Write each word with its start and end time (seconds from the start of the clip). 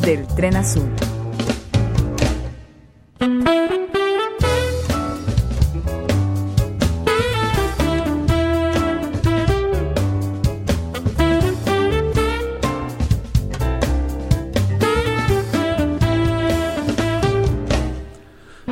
Del 0.00 0.26
tren 0.34 0.56
azul. 0.56 0.90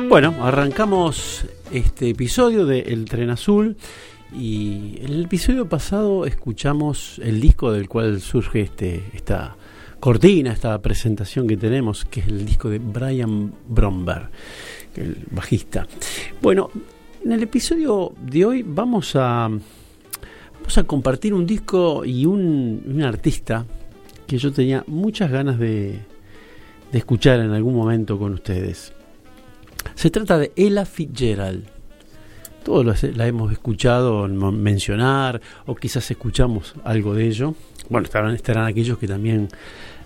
Bueno, 0.09 0.35
arrancamos 0.41 1.45
este 1.71 2.09
episodio 2.09 2.65
de 2.65 2.81
El 2.81 3.05
Tren 3.05 3.29
Azul 3.29 3.77
y 4.33 4.97
en 5.01 5.13
el 5.13 5.25
episodio 5.25 5.67
pasado 5.67 6.25
escuchamos 6.25 7.19
el 7.23 7.39
disco 7.39 7.71
del 7.71 7.87
cual 7.87 8.21
surge 8.21 8.61
este, 8.61 9.03
esta 9.13 9.55
cortina, 9.99 10.51
esta 10.51 10.81
presentación 10.81 11.47
que 11.47 11.57
tenemos, 11.57 12.05
que 12.05 12.19
es 12.19 12.27
el 12.27 12.45
disco 12.45 12.69
de 12.69 12.79
Brian 12.79 13.53
Bromberg, 13.67 14.29
el 14.95 15.17
bajista. 15.31 15.87
Bueno, 16.41 16.69
en 17.23 17.31
el 17.31 17.43
episodio 17.43 18.13
de 18.21 18.45
hoy 18.45 18.63
vamos 18.63 19.15
a, 19.15 19.49
vamos 19.49 20.77
a 20.77 20.83
compartir 20.83 21.33
un 21.33 21.45
disco 21.45 22.03
y 22.05 22.25
un, 22.25 22.83
un 22.85 23.01
artista 23.03 23.65
que 24.27 24.37
yo 24.37 24.51
tenía 24.51 24.83
muchas 24.87 25.31
ganas 25.31 25.59
de, 25.59 25.99
de 26.91 26.97
escuchar 26.97 27.39
en 27.39 27.51
algún 27.51 27.75
momento 27.75 28.17
con 28.17 28.33
ustedes. 28.33 28.93
Se 29.95 30.09
trata 30.09 30.37
de 30.37 30.51
Ella 30.55 30.85
Fitzgerald. 30.85 31.74
Todos 32.65 33.03
la 33.03 33.27
hemos 33.27 33.51
escuchado 33.51 34.27
mencionar 34.27 35.39
o 35.67 35.75
quizás 35.75 36.09
escuchamos 36.09 36.73
algo 36.83 37.13
de 37.13 37.27
ello. 37.27 37.53
Bueno, 37.89 38.05
estarán, 38.05 38.33
estarán 38.33 38.65
aquellos 38.65 38.97
que 38.97 39.07
también 39.07 39.49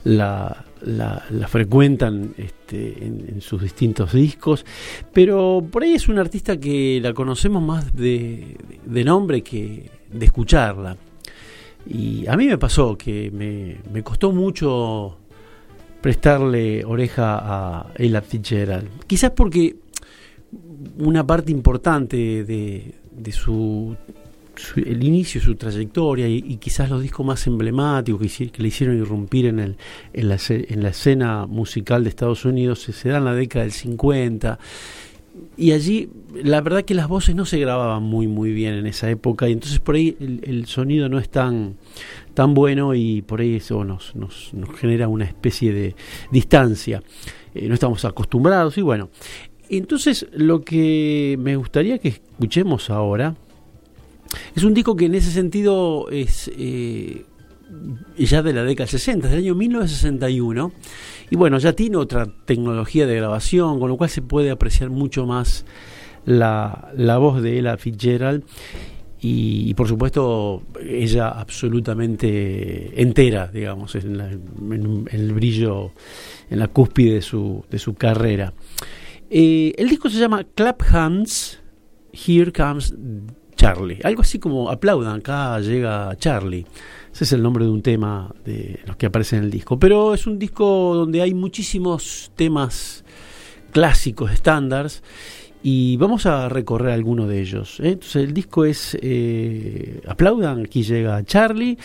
la, 0.03 0.65
la, 0.81 1.47
frecuentan 1.47 2.33
este, 2.37 3.05
en, 3.05 3.25
en, 3.29 3.39
sus 3.39 3.61
distintos 3.61 4.11
discos, 4.11 4.65
pero 5.13 5.65
por 5.71 5.83
ahí 5.83 5.93
es 5.93 6.09
un 6.09 6.19
artista 6.19 6.59
que 6.59 6.99
la 7.01 7.13
conocemos 7.13 7.63
más 7.63 7.95
de, 7.95 8.57
de 8.85 9.03
nombre 9.05 9.41
que 9.41 9.89
de 10.11 10.25
escucharla. 10.25 10.97
Y 11.87 12.27
a 12.27 12.35
mí 12.35 12.45
me 12.45 12.57
pasó 12.57 12.97
que 12.97 13.31
me, 13.31 13.77
me 13.89 14.03
costó 14.03 14.33
mucho 14.33 15.17
prestarle 16.01 16.83
oreja 16.83 17.39
a 17.41 17.93
Ella 17.95 18.21
Fitzgerald. 18.21 19.05
Quizás 19.07 19.31
porque 19.31 19.77
una 20.97 21.25
parte 21.25 21.51
importante 21.51 22.43
de, 22.43 22.93
de 23.11 23.31
su, 23.31 23.95
su, 24.55 24.79
el 24.79 25.03
inicio, 25.03 25.41
su 25.41 25.55
trayectoria 25.55 26.27
y, 26.27 26.57
quizás 26.57 26.89
los 26.89 27.01
discos 27.01 27.25
más 27.25 27.45
emblemáticos 27.47 28.21
que, 28.21 28.51
le 28.57 28.67
hicieron 28.67 28.97
irrumpir 28.97 29.47
en, 29.47 29.59
el, 29.59 29.77
en, 30.13 30.29
la, 30.29 30.37
en, 30.47 30.83
la, 30.83 30.89
escena 30.89 31.45
musical 31.45 32.03
de 32.03 32.09
Estados 32.09 32.45
Unidos 32.45 32.81
se, 32.81 32.93
se 32.93 33.09
da 33.09 33.17
en 33.17 33.25
la 33.25 33.33
década 33.33 33.63
del 33.63 33.73
50 33.73 34.59
y 35.57 35.71
allí 35.71 36.09
la 36.43 36.61
verdad 36.61 36.83
que 36.83 36.93
las 36.93 37.07
voces 37.07 37.35
no 37.35 37.45
se 37.45 37.59
grababan 37.59 38.03
muy 38.03 38.27
muy 38.27 38.51
bien 38.51 38.73
en 38.73 38.87
esa 38.87 39.09
época 39.09 39.47
y 39.47 39.53
entonces 39.53 39.79
por 39.79 39.95
ahí 39.95 40.15
el, 40.19 40.65
sonido 40.65 41.09
no 41.09 41.19
es 41.19 41.29
tan 41.29 41.75
tan 42.33 42.53
bueno 42.53 42.93
y 42.95 43.21
por 43.21 43.41
ahí 43.41 43.55
eso 43.55 43.83
nos, 43.83 44.15
nos, 44.15 44.53
nos 44.53 44.77
genera 44.77 45.07
una 45.07 45.25
especie 45.25 45.73
de 45.73 45.95
distancia. 46.31 47.03
Eh, 47.53 47.67
no 47.67 47.73
estamos 47.73 48.05
acostumbrados 48.05 48.77
y 48.77 48.81
bueno 48.81 49.09
entonces 49.77 50.27
lo 50.33 50.61
que 50.61 51.37
me 51.39 51.55
gustaría 51.55 51.99
que 51.99 52.09
escuchemos 52.09 52.89
ahora 52.89 53.35
es 54.55 54.63
un 54.63 54.73
disco 54.73 54.95
que 54.95 55.05
en 55.05 55.15
ese 55.15 55.31
sentido 55.31 56.09
es 56.09 56.51
eh, 56.57 57.25
ya 58.17 58.41
de 58.41 58.53
la 58.53 58.63
década 58.63 58.87
60, 58.87 59.27
del 59.27 59.39
año 59.39 59.55
1961. 59.55 60.71
Y 61.31 61.35
bueno, 61.35 61.57
ya 61.59 61.73
tiene 61.73 61.97
otra 61.97 62.27
tecnología 62.45 63.05
de 63.05 63.15
grabación, 63.15 63.79
con 63.79 63.89
lo 63.89 63.97
cual 63.97 64.09
se 64.09 64.21
puede 64.21 64.51
apreciar 64.51 64.89
mucho 64.89 65.25
más 65.25 65.65
la, 66.25 66.91
la 66.95 67.17
voz 67.17 67.41
de 67.41 67.59
Ella 67.59 67.77
Fitzgerald. 67.77 68.43
Y, 69.21 69.69
y, 69.69 69.73
por 69.73 69.89
supuesto 69.89 70.63
ella 70.81 71.27
absolutamente 71.27 73.01
entera, 73.01 73.47
digamos, 73.47 73.95
en, 73.95 74.17
la, 74.17 74.31
en, 74.31 74.39
en, 74.71 75.07
el 75.11 75.33
brillo, 75.33 75.91
en 76.49 76.59
la 76.59 76.69
cúspide 76.69 77.15
de 77.15 77.21
su, 77.21 77.65
de 77.69 77.79
su 77.79 77.95
carrera. 77.95 78.53
Eh, 79.29 79.73
el 79.77 79.89
disco 79.89 80.09
se 80.09 80.17
llama 80.17 80.43
Clap 80.43 80.81
Hands, 80.91 81.59
Here 82.11 82.51
Comes 82.51 82.95
Charlie. 83.55 83.99
Algo 84.03 84.21
así 84.21 84.39
como 84.39 84.71
aplaudan, 84.71 85.19
acá 85.19 85.59
llega 85.59 86.15
Charlie. 86.17 86.65
Ese 87.13 87.25
es 87.25 87.33
el 87.33 87.43
nombre 87.43 87.65
de 87.65 87.71
un 87.71 87.81
tema 87.81 88.33
de 88.43 88.79
los 88.87 88.95
que 88.95 89.05
aparece 89.05 89.37
en 89.37 89.43
el 89.43 89.51
disco. 89.51 89.77
Pero 89.77 90.13
es 90.13 90.25
un 90.25 90.39
disco 90.39 90.95
donde 90.95 91.21
hay 91.21 91.33
muchísimos 91.33 92.31
temas 92.35 93.03
clásicos, 93.71 94.31
estándares. 94.31 95.03
Y 95.61 95.97
vamos 95.97 96.25
a 96.25 96.47
recorrer 96.47 96.93
alguno 96.93 97.27
de 97.27 97.41
ellos. 97.41 97.81
¿eh? 97.81 97.89
Entonces 97.89 98.23
el 98.23 98.33
disco 98.33 98.63
es 98.63 98.97
eh, 99.01 100.01
Aplaudan, 100.07 100.61
aquí 100.61 100.83
llega 100.83 101.21
Charlie, 101.25 101.77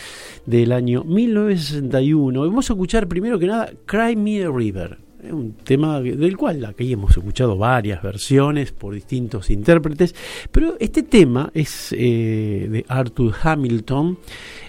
del 0.47 0.71
año 0.71 1.03
1961. 1.03 2.41
Vamos 2.41 2.71
a 2.71 2.73
escuchar 2.73 3.09
primero 3.09 3.39
que 3.39 3.49
nada 3.49 3.71
Cry 3.85 4.15
Me 4.15 4.45
a 4.45 4.51
River 4.51 5.04
un 5.33 5.55
tema 5.55 6.01
del 6.01 6.37
cual 6.37 6.65
aquí 6.65 6.93
hemos 6.93 7.17
escuchado 7.17 7.57
varias 7.57 8.01
versiones 8.03 8.71
por 8.73 8.95
distintos 8.95 9.51
intérpretes, 9.51 10.15
pero 10.51 10.77
este 10.81 11.03
tema 11.03 11.51
es 11.55 11.93
eh, 11.93 12.69
de 12.71 12.85
Arthur 12.89 13.35
Hamilton, 13.43 14.19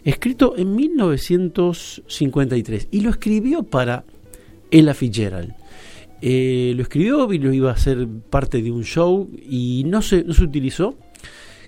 escrito 0.03 0.53
en 0.57 0.75
1953 0.75 2.89
y 2.91 2.99
lo 3.01 3.09
escribió 3.09 3.63
para 3.63 4.03
Ella 4.71 4.93
Fitzgerald. 4.93 5.53
Eh, 6.21 6.72
lo 6.75 6.83
escribió 6.83 7.33
y 7.33 7.39
lo 7.39 7.51
iba 7.53 7.72
a 7.72 7.73
hacer 7.73 8.07
parte 8.29 8.61
de 8.61 8.72
un 8.72 8.83
show 8.83 9.29
y 9.47 9.83
no 9.85 10.01
se, 10.01 10.23
no 10.23 10.33
se 10.33 10.43
utilizó, 10.43 10.95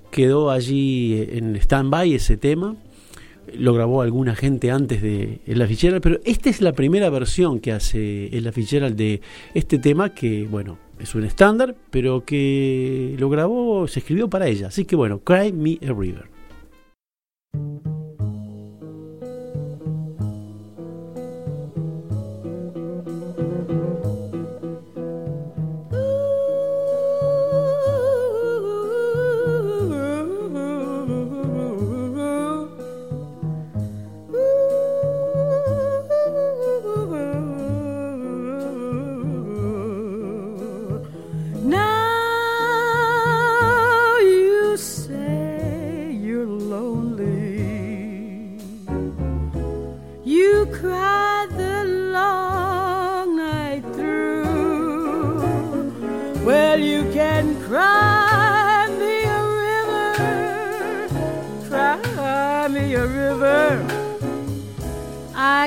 quedó 0.09 0.49
allí 0.49 1.27
en 1.31 1.55
stand-by 1.55 2.13
ese 2.13 2.37
tema 2.37 2.75
lo 3.53 3.73
grabó 3.73 4.01
alguna 4.01 4.35
gente 4.35 4.71
antes 4.71 5.01
de 5.01 5.39
La 5.45 5.67
Fitzgerald, 5.67 6.01
pero 6.01 6.19
esta 6.25 6.49
es 6.49 6.61
la 6.61 6.73
primera 6.73 7.09
versión 7.09 7.59
que 7.59 7.71
hace 7.71 8.29
La 8.33 8.51
Fitzgerald 8.51 8.95
de 8.95 9.21
este 9.53 9.79
tema 9.79 10.13
que, 10.13 10.47
bueno, 10.49 10.77
es 10.99 11.13
un 11.15 11.23
estándar, 11.23 11.75
pero 11.91 12.25
que 12.25 13.15
lo 13.19 13.29
grabó, 13.29 13.87
se 13.87 13.99
escribió 13.99 14.29
para 14.29 14.47
ella. 14.47 14.67
Así 14.67 14.85
que 14.85 14.95
bueno, 14.95 15.19
Cry 15.19 15.51
Me 15.51 15.79
a 15.87 15.93
River. 15.93 16.29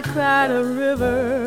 I 0.00 0.02
cried 0.02 0.50
a 0.50 0.64
river 0.64 1.39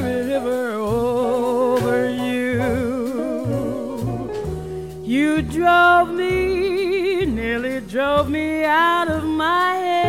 river 0.00 0.72
over 0.72 2.08
you. 2.08 2.62
You 5.04 5.42
drove 5.42 6.10
me, 6.10 7.24
nearly 7.26 7.80
drove 7.80 8.28
me 8.30 8.64
out 8.64 9.08
of 9.08 9.24
my 9.24 9.74
head. 9.74 10.04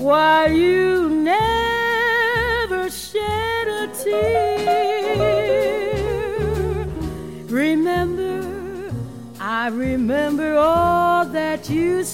while 0.00 0.52
you 0.52 1.08
never 1.08 2.90
shed 2.90 3.68
a 3.68 3.86
tear. 4.02 5.34
Remember, 7.48 8.92
I 9.40 9.68
remember 9.68 10.56
all 10.56 11.24
that 11.26 11.70
you 11.70 12.04
said. 12.04 12.13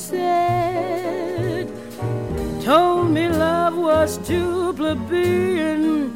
Told 2.71 3.11
me 3.11 3.27
love 3.29 3.75
was 3.77 4.17
too 4.19 4.73
plebeian. 4.75 6.15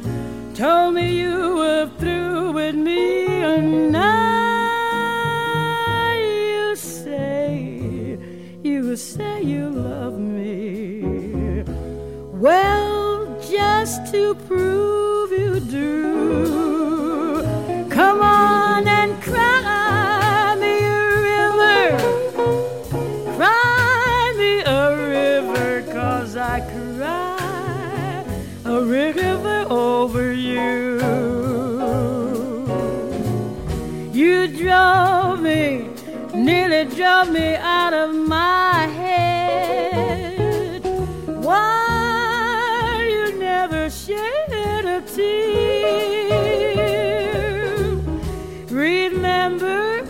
Told 0.53 0.93
me 0.93 1.19
you 1.19 1.57
were 1.57 1.89
through 1.99 2.53
with 2.53 2.75
me, 2.75 3.25
and 3.43 3.91
now 3.91 4.05
you 6.13 6.73
say, 6.77 8.17
you 8.63 8.95
say 8.95 9.41
you 9.41 9.69
love 9.69 10.17
me. 10.17 11.65
Well, 12.31 12.74
nearly 36.45 36.85
drove 36.95 37.31
me 37.31 37.55
out 37.55 37.93
of 37.93 38.13
my 38.13 38.85
head. 39.01 40.83
Why 41.43 43.07
you 43.09 43.39
never 43.39 43.89
shed 43.89 44.85
a 44.85 45.01
tear? 45.01 46.35
Remember, 48.69 50.05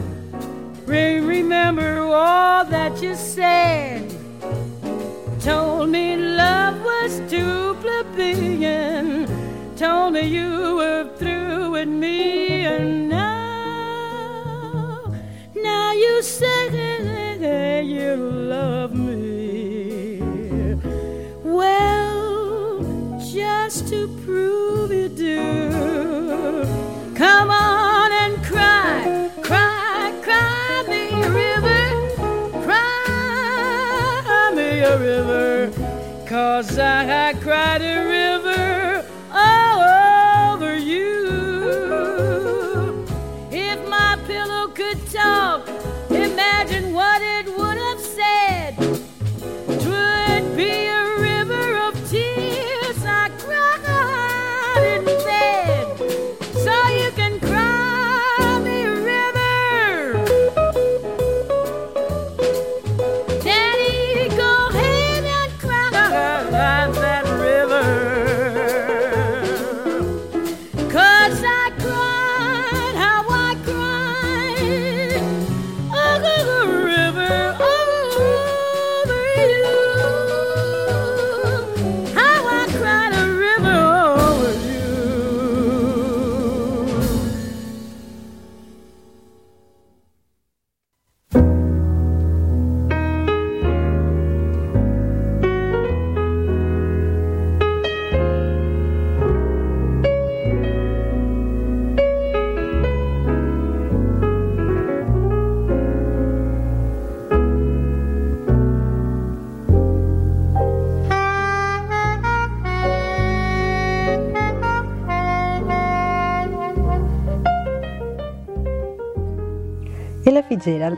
re- 0.86 1.22
remember 1.22 2.00
all 2.00 2.66
that 2.66 3.02
you 3.02 3.16
said. 3.16 4.14
Told 5.40 5.90
me 5.90 6.18
love 6.18 6.84
was 6.84 7.22
too 7.31 7.78
plebeian. 7.80 9.26
Told 9.78 10.14
me 10.14 10.22
you 10.28 10.75
say 16.25 17.83
you 17.83 18.16
love 18.16 18.95
me. 18.95 20.19
Well, 21.44 23.19
just 23.31 23.88
to 23.89 24.07
prove 24.25 24.92
you 24.92 25.07
do, 25.10 26.63
come 27.16 27.51
on 27.51 28.12
and 28.12 28.44
cry, 28.44 29.30
cry, 29.44 30.13
cry 30.24 30.83
me 30.89 31.10
a 31.12 31.30
river, 31.30 31.86
cry 32.66 34.51
me 34.56 34.80
a 34.80 34.98
river, 34.98 35.71
cause 36.25 36.80
I, 36.80 37.30
I 37.30 37.33
cried 37.33 37.81
a 37.83 38.04
river 38.04 38.15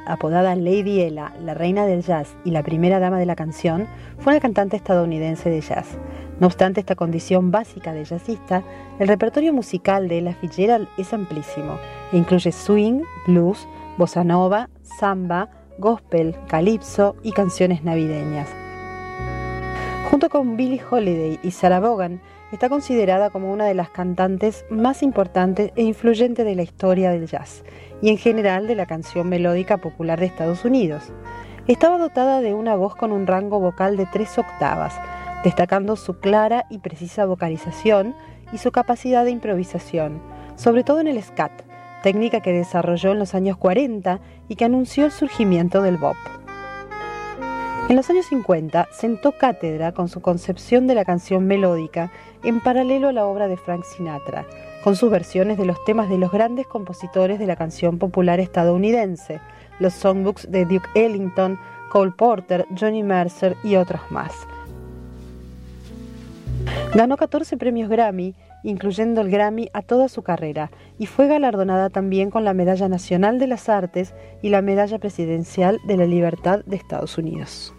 Apodada 0.05 0.55
Lady 0.55 1.01
Ella, 1.01 1.33
la 1.43 1.53
reina 1.53 1.85
del 1.85 2.01
jazz 2.01 2.37
y 2.45 2.51
la 2.51 2.63
primera 2.63 2.99
dama 2.99 3.19
de 3.19 3.25
la 3.25 3.35
canción, 3.35 3.85
fue 4.17 4.31
una 4.31 4.39
cantante 4.39 4.77
estadounidense 4.77 5.49
de 5.49 5.59
jazz. 5.59 5.97
No 6.39 6.47
obstante 6.47 6.79
esta 6.79 6.95
condición 6.95 7.51
básica 7.51 7.91
de 7.91 8.05
jazzista, 8.05 8.63
el 8.97 9.09
repertorio 9.09 9.51
musical 9.51 10.07
de 10.07 10.19
Ella 10.19 10.35
Fitzgerald 10.39 10.87
es 10.97 11.11
amplísimo 11.11 11.77
e 12.13 12.17
incluye 12.17 12.53
swing, 12.53 13.01
blues, 13.27 13.67
bossa 13.97 14.23
nova, 14.23 14.69
samba, 14.99 15.49
gospel, 15.79 16.37
calipso 16.47 17.17
y 17.21 17.33
canciones 17.33 17.83
navideñas. 17.83 18.49
Junto 20.09 20.29
con 20.29 20.55
Billie 20.55 20.81
Holiday 20.89 21.39
y 21.43 21.51
Sarah 21.51 21.81
Vaughan, 21.81 22.21
está 22.51 22.69
considerada 22.69 23.29
como 23.29 23.51
una 23.51 23.65
de 23.65 23.73
las 23.73 23.89
cantantes 23.89 24.65
más 24.69 25.03
importantes 25.03 25.71
e 25.75 25.83
influyentes 25.83 26.45
de 26.45 26.55
la 26.55 26.63
historia 26.63 27.11
del 27.11 27.27
jazz 27.27 27.63
y 28.01 28.09
en 28.09 28.17
general 28.17 28.67
de 28.67 28.75
la 28.75 28.85
canción 28.85 29.27
melódica 29.27 29.77
popular 29.77 30.19
de 30.19 30.27
Estados 30.27 30.63
Unidos. 30.63 31.11
Estaba 31.67 31.97
dotada 31.97 32.39
de 32.39 32.53
una 32.53 32.75
voz 32.75 32.95
con 32.95 33.11
un 33.11 33.27
rango 33.27 33.59
vocal 33.59 33.97
de 33.97 34.05
tres 34.05 34.37
octavas, 34.37 34.93
destacando 35.43 35.95
su 35.95 36.19
clara 36.19 36.65
y 36.69 36.79
precisa 36.79 37.25
vocalización 37.25 38.15
y 38.53 38.59
su 38.59 38.71
capacidad 38.71 39.25
de 39.25 39.31
improvisación, 39.31 40.21
sobre 40.55 40.83
todo 40.83 41.01
en 41.01 41.07
el 41.07 41.21
scat, 41.21 41.51
técnica 42.03 42.39
que 42.39 42.53
desarrolló 42.53 43.11
en 43.11 43.19
los 43.19 43.35
años 43.35 43.57
40 43.57 44.21
y 44.47 44.55
que 44.55 44.65
anunció 44.65 45.05
el 45.05 45.11
surgimiento 45.11 45.81
del 45.81 45.97
bop. 45.97 46.15
En 47.89 47.95
los 47.95 48.09
años 48.09 48.25
50 48.25 48.89
sentó 48.91 49.31
cátedra 49.31 49.93
con 49.93 50.09
su 50.09 50.21
concepción 50.21 50.87
de 50.87 50.95
la 50.95 51.05
canción 51.05 51.47
melódica 51.47 52.11
en 52.43 52.61
paralelo 52.61 53.09
a 53.09 53.13
la 53.13 53.25
obra 53.25 53.47
de 53.47 53.57
Frank 53.57 53.83
Sinatra, 53.83 54.45
con 54.83 54.95
sus 54.95 55.09
versiones 55.09 55.57
de 55.57 55.65
los 55.65 55.83
temas 55.85 56.09
de 56.09 56.17
los 56.17 56.31
grandes 56.31 56.67
compositores 56.67 57.39
de 57.39 57.47
la 57.47 57.55
canción 57.55 57.97
popular 57.97 58.39
estadounidense, 58.39 59.41
los 59.79 59.93
songbooks 59.93 60.51
de 60.51 60.65
Duke 60.65 60.89
Ellington, 60.95 61.59
Cole 61.89 62.11
Porter, 62.11 62.65
Johnny 62.77 63.03
Mercer 63.03 63.55
y 63.63 63.75
otros 63.75 64.01
más. 64.09 64.33
Ganó 66.93 67.17
14 67.17 67.57
premios 67.57 67.89
Grammy, 67.89 68.33
incluyendo 68.63 69.21
el 69.21 69.29
Grammy 69.29 69.69
a 69.73 69.81
toda 69.81 70.09
su 70.09 70.23
carrera, 70.23 70.71
y 70.97 71.05
fue 71.05 71.27
galardonada 71.27 71.89
también 71.89 72.31
con 72.31 72.43
la 72.43 72.53
Medalla 72.53 72.87
Nacional 72.87 73.39
de 73.39 73.47
las 73.47 73.69
Artes 73.69 74.13
y 74.41 74.49
la 74.49 74.61
Medalla 74.61 74.99
Presidencial 74.99 75.79
de 75.85 75.97
la 75.97 76.05
Libertad 76.05 76.61
de 76.65 76.75
Estados 76.75 77.17
Unidos. 77.17 77.73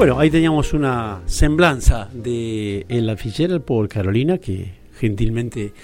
Bueno, 0.00 0.18
ahí 0.18 0.30
teníamos 0.30 0.72
una 0.72 1.20
semblanza 1.26 2.08
de 2.10 2.86
Ella 2.88 3.18
Fitzgerald 3.18 3.60
por 3.62 3.86
Carolina, 3.86 4.38
que 4.38 4.72
gentilmente 4.98 5.74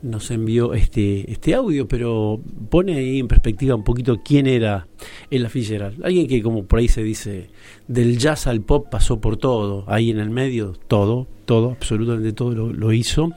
nos 0.00 0.30
envió 0.30 0.74
este, 0.74 1.28
este 1.32 1.54
audio, 1.54 1.88
pero 1.88 2.40
pone 2.70 2.94
ahí 2.96 3.18
en 3.18 3.26
perspectiva 3.26 3.74
un 3.74 3.82
poquito 3.82 4.20
quién 4.24 4.46
era 4.46 4.86
Ella 5.28 5.48
Fitzgerald. 5.48 6.04
Alguien 6.04 6.28
que, 6.28 6.40
como 6.40 6.66
por 6.66 6.78
ahí 6.78 6.86
se 6.86 7.02
dice, 7.02 7.50
del 7.88 8.16
jazz 8.18 8.46
al 8.46 8.60
pop 8.60 8.86
pasó 8.88 9.20
por 9.20 9.36
todo, 9.38 9.82
ahí 9.88 10.10
en 10.10 10.20
el 10.20 10.30
medio 10.30 10.74
todo, 10.86 11.26
todo, 11.44 11.72
absolutamente 11.72 12.32
todo 12.32 12.52
lo, 12.52 12.72
lo 12.72 12.92
hizo 12.92 13.32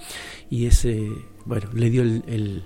y 0.51 0.67
ese, 0.67 1.01
bueno, 1.45 1.67
le 1.73 1.89
dio 1.89 2.03
el, 2.03 2.21
el- 2.27 2.61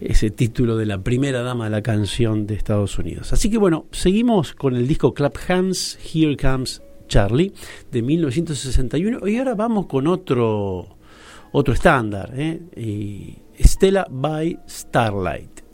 ese 0.00 0.30
título 0.30 0.76
de 0.76 0.86
la 0.86 1.02
primera 1.02 1.42
dama 1.42 1.64
de 1.64 1.70
la 1.70 1.82
canción 1.82 2.46
de 2.46 2.54
Estados 2.54 2.98
Unidos. 2.98 3.32
Así 3.32 3.50
que 3.50 3.58
bueno, 3.58 3.86
seguimos 3.90 4.54
con 4.54 4.76
el 4.76 4.86
disco 4.86 5.12
Clap 5.12 5.36
Hands, 5.48 5.98
Here 6.12 6.36
Comes 6.36 6.82
Charlie, 7.08 7.52
de 7.90 8.02
1961, 8.02 9.26
y 9.26 9.38
ahora 9.38 9.54
vamos 9.54 9.86
con 9.86 10.06
otro, 10.06 10.98
otro 11.52 11.74
estándar, 11.74 12.32
¿eh? 12.36 13.40
Stella 13.58 14.06
by 14.10 14.58
Starlight. 14.68 15.67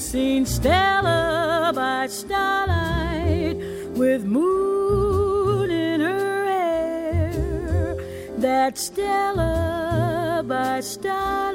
Seen 0.00 0.46
Stella 0.46 1.72
by 1.74 2.06
starlight 2.06 3.56
with 3.94 4.24
moon 4.24 5.70
in 5.70 6.00
her 6.00 6.46
hair? 6.46 7.96
That 8.38 8.78
Stella 8.78 10.42
by 10.46 10.80
starlight, 10.80 11.49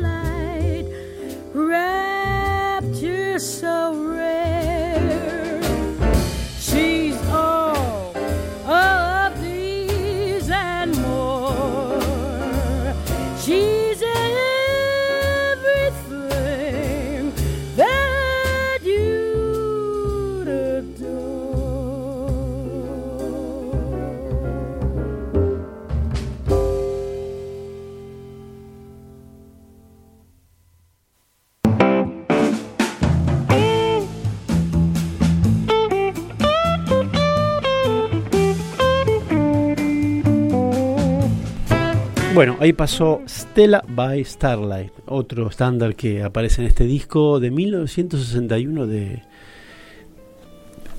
Bueno, 42.36 42.58
ahí 42.60 42.74
pasó 42.74 43.22
Stella 43.30 43.82
by 43.88 44.22
Starlight, 44.26 44.92
otro 45.06 45.48
estándar 45.48 45.96
que 45.96 46.22
aparece 46.22 46.62
en 46.62 46.68
este 46.68 46.84
disco 46.84 47.40
de 47.40 47.50
1961 47.50 48.88
de 48.88 49.22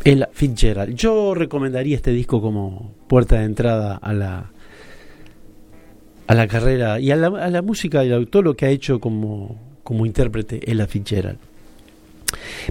Ella 0.02 0.30
Fitzgerald. 0.32 0.94
Yo 0.94 1.34
recomendaría 1.34 1.94
este 1.94 2.12
disco 2.12 2.40
como 2.40 2.94
puerta 3.06 3.36
de 3.36 3.44
entrada 3.44 3.96
a 3.96 4.14
la 4.14 4.50
a 6.26 6.34
la 6.34 6.48
carrera 6.48 7.00
y 7.00 7.10
a 7.10 7.16
la, 7.16 7.26
a 7.26 7.50
la 7.50 7.60
música 7.60 8.00
del 8.00 8.14
autor 8.14 8.42
lo 8.42 8.56
que 8.56 8.64
ha 8.64 8.70
hecho 8.70 8.98
como, 8.98 9.60
como 9.82 10.06
intérprete 10.06 10.72
Ella 10.72 10.86
Fitzgerald. 10.86 11.38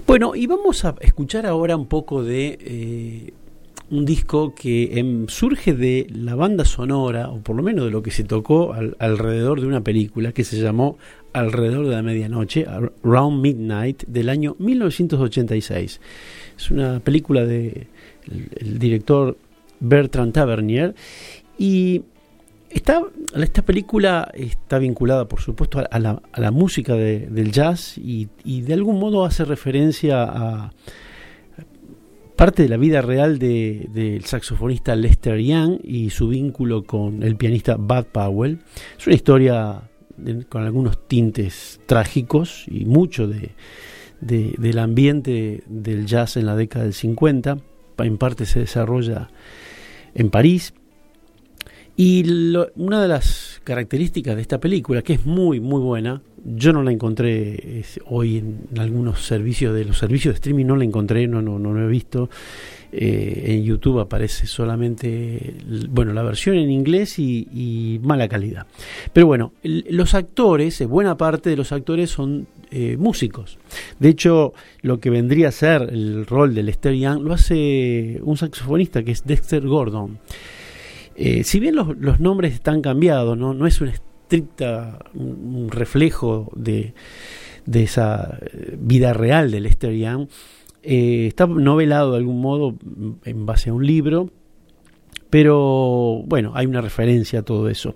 Bueno, 0.08 0.34
y 0.34 0.48
vamos 0.48 0.84
a 0.84 0.96
escuchar 1.02 1.46
ahora 1.46 1.76
un 1.76 1.86
poco 1.86 2.24
de 2.24 2.58
eh, 2.60 3.32
un 3.90 4.04
disco 4.04 4.54
que 4.54 4.98
em, 4.98 5.26
surge 5.28 5.72
de 5.74 6.06
la 6.10 6.34
banda 6.34 6.64
sonora, 6.64 7.28
o 7.30 7.38
por 7.40 7.54
lo 7.56 7.62
menos 7.62 7.84
de 7.84 7.90
lo 7.92 8.02
que 8.02 8.10
se 8.10 8.24
tocó 8.24 8.72
al- 8.72 8.96
alrededor 8.98 9.60
de 9.60 9.66
una 9.66 9.80
película 9.82 10.32
que 10.32 10.42
se 10.44 10.60
llamó 10.60 10.98
Alrededor 11.32 11.86
de 11.86 11.92
la 11.94 12.02
Medianoche, 12.02 12.66
Around 13.04 13.40
Midnight, 13.42 14.04
del 14.06 14.28
año 14.30 14.56
1986. 14.58 16.00
Es 16.56 16.70
una 16.70 17.00
película 17.00 17.44
de 17.44 17.86
el, 18.60 18.78
director 18.78 19.36
Bertrand 19.80 20.32
Tavernier 20.32 20.94
y 21.58 22.02
esta, 22.70 23.02
esta 23.36 23.62
película 23.62 24.30
está 24.34 24.78
vinculada, 24.78 25.28
por 25.28 25.40
supuesto, 25.40 25.82
a, 25.88 25.98
la, 25.98 26.20
a 26.32 26.40
la 26.40 26.50
música 26.50 26.94
de- 26.94 27.26
del 27.28 27.52
jazz 27.52 27.96
y 27.98 28.28
de 28.44 28.74
algún 28.74 28.98
modo 28.98 29.24
hace 29.24 29.44
referencia 29.44 30.24
a 30.24 30.72
parte 32.36 32.62
de 32.62 32.68
la 32.68 32.76
vida 32.76 33.00
real 33.02 33.38
de- 33.38 33.88
del 33.92 34.24
saxofonista 34.24 34.94
Lester 34.94 35.38
Young 35.40 35.78
y 35.82 36.10
su 36.10 36.28
vínculo 36.28 36.84
con 36.84 37.22
el 37.22 37.36
pianista 37.36 37.76
Bud 37.76 38.04
Powell. 38.12 38.58
Es 38.98 39.06
una 39.06 39.16
historia 39.16 39.82
de- 40.16 40.44
con 40.44 40.62
algunos 40.64 41.06
tintes 41.08 41.80
trágicos 41.86 42.64
y 42.68 42.84
mucho 42.84 43.26
de, 43.26 43.50
de- 44.20 44.54
del 44.58 44.78
ambiente 44.78 45.62
del 45.66 46.06
jazz 46.06 46.36
en 46.36 46.46
la 46.46 46.56
década 46.56 46.84
del 46.84 46.94
50. 46.94 47.58
en 47.98 48.18
parte 48.18 48.44
se 48.44 48.58
desarrolla 48.60 49.30
en 50.14 50.28
París. 50.28 50.74
Y 51.96 52.24
una 52.76 53.00
de 53.00 53.08
las 53.08 53.55
características 53.66 54.36
de 54.36 54.42
esta 54.42 54.60
película, 54.60 55.02
que 55.02 55.14
es 55.14 55.26
muy, 55.26 55.58
muy 55.58 55.80
buena, 55.80 56.22
yo 56.44 56.72
no 56.72 56.84
la 56.84 56.92
encontré 56.92 57.82
hoy 58.06 58.38
en, 58.38 58.60
algunos 58.78 59.26
servicios 59.26 59.74
de 59.74 59.84
los 59.84 59.98
servicios 59.98 60.34
de 60.34 60.36
streaming, 60.36 60.66
no 60.66 60.76
la 60.76 60.84
encontré, 60.84 61.26
no, 61.26 61.42
no, 61.42 61.58
no 61.58 61.72
lo 61.72 61.84
he 61.84 61.88
visto. 61.88 62.30
Eh, 62.92 63.42
en 63.48 63.64
YouTube 63.64 63.98
aparece 63.98 64.46
solamente, 64.46 65.56
bueno, 65.90 66.12
la 66.12 66.22
versión 66.22 66.56
en 66.56 66.70
inglés 66.70 67.18
y, 67.18 68.00
mala 68.04 68.28
calidad. 68.28 68.68
Pero 69.12 69.26
bueno, 69.26 69.52
los 69.64 70.14
actores, 70.14 70.80
eh, 70.80 70.86
buena 70.86 71.16
parte 71.16 71.50
de 71.50 71.56
los 71.56 71.72
actores 71.72 72.10
son 72.10 72.46
eh, 72.70 72.96
músicos. 72.96 73.58
De 73.98 74.10
hecho, 74.10 74.54
lo 74.82 75.00
que 75.00 75.10
vendría 75.10 75.48
a 75.48 75.52
ser 75.52 75.82
el 75.82 76.24
rol 76.24 76.54
de 76.54 76.62
Lester 76.62 76.94
Young 76.94 77.22
lo 77.22 77.34
hace 77.34 78.20
un 78.22 78.36
saxofonista 78.36 79.02
que 79.02 79.10
es 79.10 79.24
Dexter 79.24 79.66
Gordon. 79.66 80.18
Si 81.16 81.60
bien 81.60 81.74
los, 81.74 82.20
nombres 82.20 82.54
están 82.54 82.82
cambiados, 82.82 83.36
no, 83.38 83.54
no 83.54 83.66
es 83.66 83.80
un 85.14 85.68
reflejo 85.70 86.52
de, 86.54 86.94
esa 87.72 88.38
vida 88.78 89.12
real 89.12 89.50
de 89.50 89.60
Lester 89.60 89.92
Young, 89.92 90.28
eh, 90.82 91.26
está 91.26 91.46
novelado 91.46 92.12
de 92.12 92.18
algún 92.18 92.40
modo 92.40 92.76
en 93.24 93.46
base 93.46 93.70
a 93.70 93.72
un 93.74 93.86
libro, 93.86 94.30
pero 95.30 96.22
bueno, 96.26 96.52
hay 96.54 96.66
una 96.66 96.80
referencia 96.80 97.40
a 97.40 97.42
todo 97.42 97.68
eso. 97.68 97.94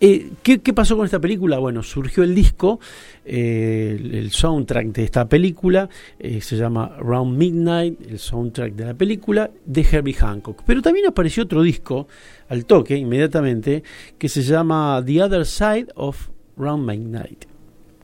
Eh, 0.00 0.30
¿qué, 0.42 0.58
pasó 0.72 0.96
con 0.96 1.04
esta 1.04 1.20
película? 1.20 1.58
Bueno, 1.58 1.82
surgió 1.82 2.22
el 2.22 2.34
disco, 2.34 2.80
eh, 3.24 3.98
el, 4.00 4.30
soundtrack 4.30 4.86
de 4.88 5.04
esta 5.04 5.28
película, 5.28 5.90
se 6.18 6.56
llama 6.56 6.96
Round 6.98 7.36
Midnight, 7.36 8.00
el 8.10 8.18
soundtrack 8.18 8.72
de 8.74 8.84
la 8.86 8.94
película, 8.94 9.50
de 9.66 9.82
Herbie 9.82 10.14
Hancock. 10.14 10.62
Pero 10.64 10.80
también 10.80 11.06
apareció 11.06 11.42
otro 11.42 11.62
disco 11.62 12.08
al 12.48 12.64
toque, 12.64 12.96
inmediatamente, 12.96 13.82
que 14.18 14.28
se 14.28 14.42
llama 14.42 15.02
The 15.04 15.22
Other 15.22 15.44
Side 15.44 15.88
of 15.94 16.30
Round 16.56 16.86
Midnight, 16.86 17.44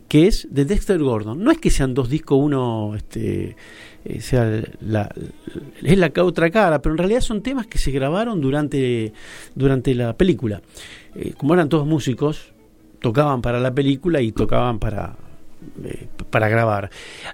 que 0.08 0.26
es 0.26 0.48
de 0.50 0.64
Dexter 0.64 0.98
Gordon. 0.98 1.42
No 1.42 1.50
es 1.50 1.58
que 1.58 1.70
sean 1.70 1.94
dos 1.94 2.08
discos, 2.08 2.38
uno 2.40 2.94
este, 2.96 3.56
eh, 4.04 4.20
sea 4.20 4.62
la, 4.80 5.12
es 5.82 5.98
la 5.98 6.12
otra 6.22 6.50
cara, 6.50 6.80
pero 6.80 6.94
en 6.94 6.98
realidad 6.98 7.20
son 7.20 7.42
temas 7.42 7.66
que 7.66 7.78
se 7.78 7.90
grabaron 7.90 8.40
durante, 8.40 9.12
durante 9.54 9.94
la 9.94 10.16
película. 10.16 10.62
Eh, 11.16 11.34
como 11.36 11.54
eran 11.54 11.68
todos 11.68 11.86
músicos, 11.86 12.52
tocaban 13.00 13.42
para 13.42 13.60
la 13.60 13.74
película 13.74 14.20
y 14.20 14.32
tocaban 14.32 14.78
para, 14.78 15.16
eh, 15.84 16.08
para 16.30 16.48
grabar. 16.48 16.90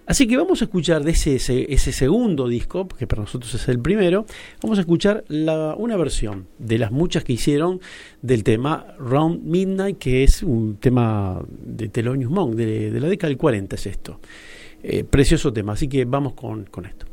Así 0.07 0.27
que 0.27 0.37
vamos 0.37 0.63
a 0.63 0.67
escuchar 0.67 1.03
de 1.05 1.13
ese, 1.13 1.37
ese, 1.37 1.93
segundo 1.93 2.49
disco, 2.49 2.87
que 2.89 3.07
para 3.07 3.23
nosotros 3.23 3.53
es 3.55 3.69
el 3.69 3.79
primero, 3.81 4.27
vamos 4.63 4.79
a 4.79 4.83
escuchar 4.83 5.25
una 5.29 5.97
versión 5.97 6.47
de 6.59 6.79
las 6.79 6.93
muchas 6.93 7.25
que 7.25 7.33
hicieron 7.33 7.81
del 8.21 8.45
tema 8.45 8.95
Round 8.99 9.45
Midnight, 9.45 9.99
que 9.99 10.25
es 10.25 10.43
un 10.43 10.77
tema 10.77 11.43
de 11.49 11.89
Thelonious 11.89 12.31
Monk, 12.31 12.55
de, 12.55 12.91
de 12.91 13.01
la 13.01 13.09
década 13.09 13.29
del 13.29 13.39
40 13.39 13.77
es 13.77 13.87
esto. 13.87 14.21
Eh, 14.83 15.05
precioso 15.05 15.53
tema. 15.53 15.75
Así 15.75 15.89
que 15.89 16.05
vamos 16.05 16.35
con, 16.35 16.65
con 16.65 16.87
esto. 16.87 17.07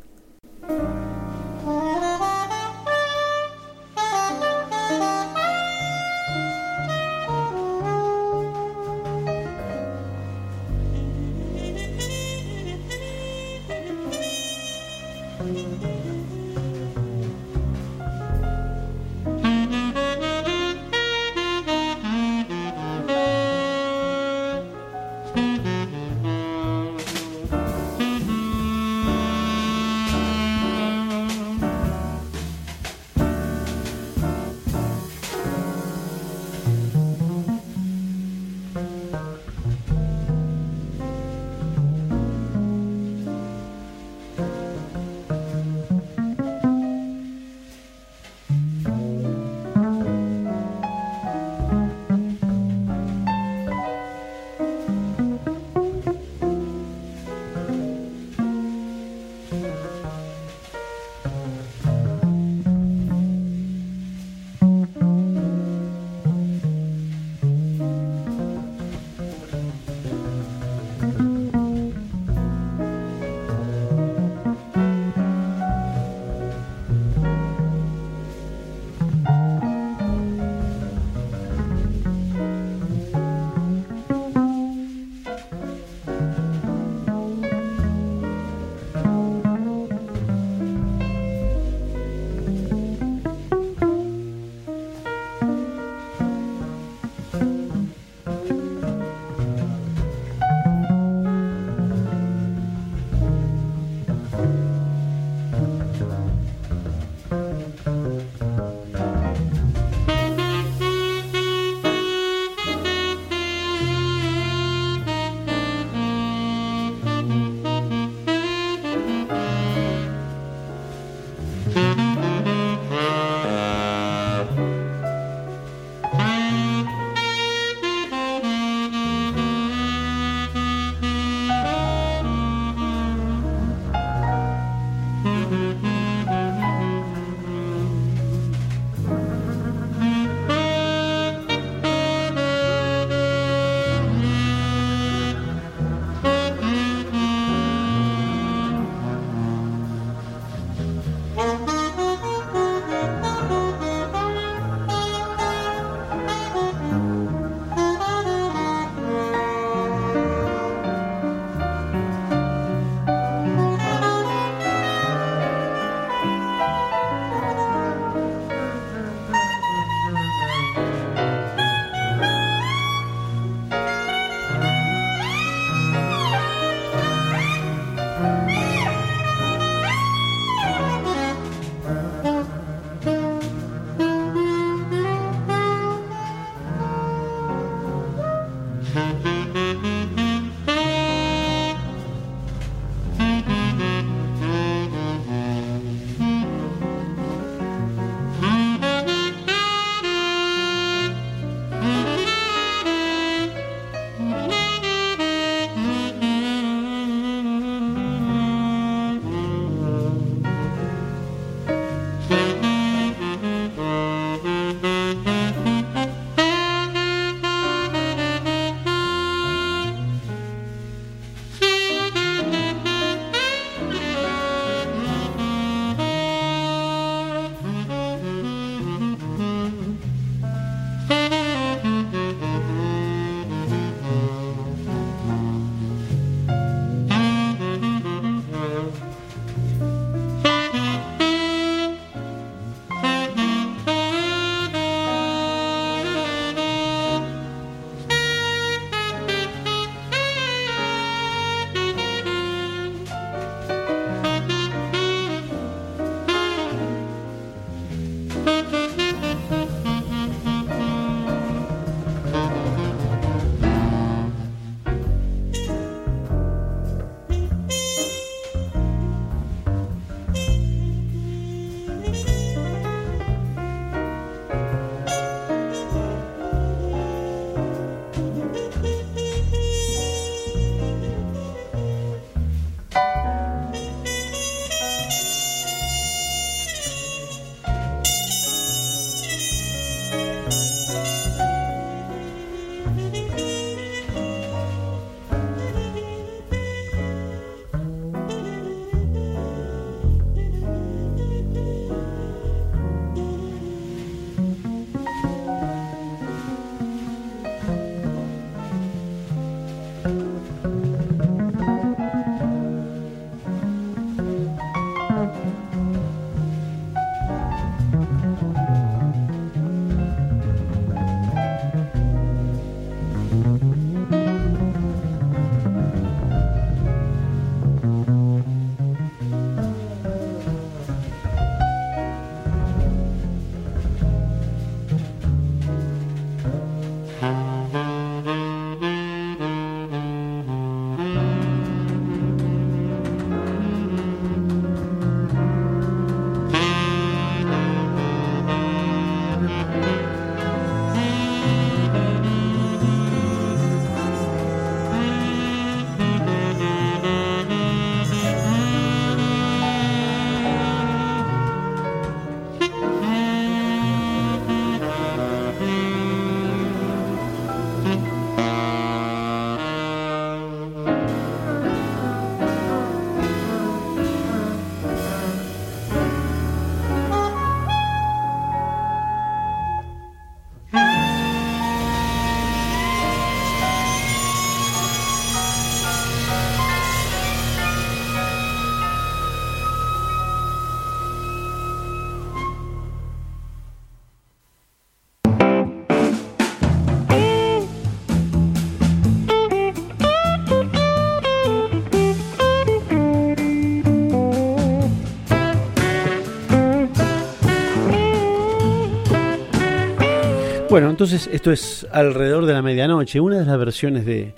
Bueno, 410.79 410.91
entonces 410.91 411.29
esto 411.33 411.51
es 411.51 411.85
alrededor 411.91 412.45
de 412.45 412.53
la 412.53 412.61
medianoche, 412.61 413.19
una 413.19 413.37
de 413.37 413.45
las 413.45 413.59
versiones 413.59 414.05
de... 414.05 414.33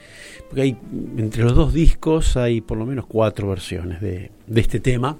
Porque 0.50 0.62
hay, 0.64 0.78
entre 1.16 1.44
los 1.44 1.54
dos 1.54 1.72
discos 1.72 2.36
hay 2.36 2.62
por 2.62 2.80
lo 2.80 2.88
menos 2.88 3.06
cuatro 3.06 3.48
versiones 3.48 4.02
de, 4.02 4.32
de 4.48 4.62
este 4.62 4.80
tema. 4.80 5.20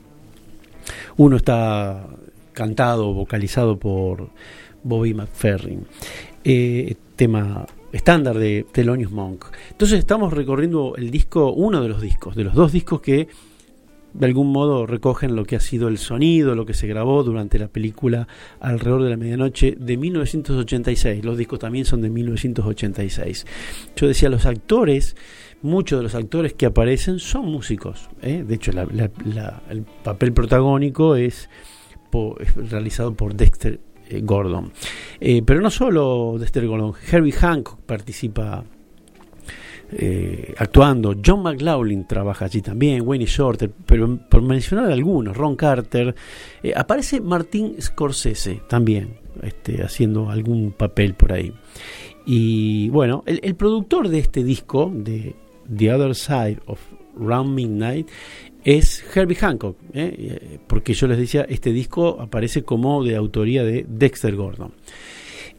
Uno 1.18 1.36
está 1.36 2.08
cantado, 2.54 3.14
vocalizado 3.14 3.78
por 3.78 4.32
Bobby 4.82 5.14
McFerrin. 5.14 5.86
Eh, 6.44 6.96
tema 7.16 7.68
estándar 7.92 8.40
de 8.40 8.66
Thelonious 8.72 9.12
Monk. 9.12 9.46
Entonces 9.70 10.00
estamos 10.00 10.34
recorriendo 10.34 10.96
el 10.98 11.12
disco, 11.12 11.54
uno 11.54 11.84
de 11.84 11.90
los 11.90 12.02
discos, 12.02 12.36
de 12.36 12.46
los 12.46 12.56
dos 12.56 12.72
discos 12.72 13.00
que 13.00 13.28
de 14.14 14.26
algún 14.26 14.52
modo 14.52 14.86
recogen 14.86 15.36
lo 15.36 15.46
que 15.46 15.56
ha 15.56 15.60
sido 15.60 15.88
el 15.88 15.98
sonido, 15.98 16.56
lo 16.56 16.66
que 16.66 16.74
se 16.74 16.88
grabó 16.88 17.24
durante 17.24 17.60
la 17.60 17.68
película 17.68 18.28
alrededor 18.60 19.04
de 19.04 19.10
la 19.10 19.18
medianoche 19.18 19.76
de 19.80 19.98
1986. 19.98 21.24
Los 21.24 21.38
discos 21.38 21.60
también 21.60 21.86
son 21.86 22.02
de 22.02 22.10
1986. 22.10 23.46
Yo 23.96 24.08
decía, 24.08 24.30
los 24.30 24.46
actores, 24.46 25.16
muchos 25.62 26.00
de 26.00 26.04
los 26.04 26.16
actores 26.16 26.54
que 26.54 26.66
aparecen 26.66 27.20
son 27.20 27.46
músicos. 27.46 28.10
¿eh? 28.22 28.44
De 28.46 28.56
hecho, 28.56 28.72
el 28.72 29.86
papel 30.04 30.34
protagónico 30.34 31.16
es, 31.16 31.50
realizado 32.56 33.14
por 33.14 33.36
Dexter 33.36 33.80
eh, 34.10 34.22
Gordon. 34.22 34.74
Eh, 35.20 35.42
pero 35.46 35.62
no 35.62 35.70
solo 35.70 36.36
Dexter 36.38 36.68
Gordon, 36.68 36.94
Herbie 37.10 37.32
Hancock 37.32 37.80
participa 37.82 38.66
eh, 39.94 40.54
actuando. 40.58 41.16
John 41.26 41.44
McLaughlin 41.44 42.08
trabaja 42.08 42.46
allí 42.46 42.62
también, 42.62 43.06
Wayne 43.06 43.26
Shorter, 43.26 43.72
pero 43.86 44.18
por 44.30 44.42
mencionar 44.42 44.92
algunos, 44.92 45.36
Ron 45.36 45.56
Carter. 45.56 46.16
Eh, 46.64 46.74
aparece 46.76 47.20
Martin 47.20 47.76
Scorsese 47.82 48.62
también, 48.68 49.18
este, 49.44 49.84
haciendo 49.84 50.30
algún 50.30 50.72
papel 50.72 51.14
por 51.14 51.34
ahí. 51.34 51.54
Y 52.26 52.90
bueno, 52.90 53.24
el, 53.26 53.56
productor 53.56 54.08
de 54.08 54.20
este 54.20 54.44
disco, 54.44 54.92
de 54.94 55.36
The 55.76 55.94
Other 55.94 56.16
Side 56.16 56.60
of 56.68 56.80
Round 57.18 57.54
Midnight, 57.54 58.08
es 58.64 59.04
Herbie 59.16 59.36
Hancock, 59.36 59.76
¿eh? 59.94 60.60
porque 60.68 60.94
yo 60.94 61.08
les 61.08 61.18
decía, 61.18 61.46
este 61.50 61.74
disco 61.74 62.22
aparece 62.22 62.64
como 62.64 63.04
de 63.04 63.16
autoría 63.16 63.64
de 63.64 63.86
Dexter 63.90 64.36
Gordon. 64.36 64.72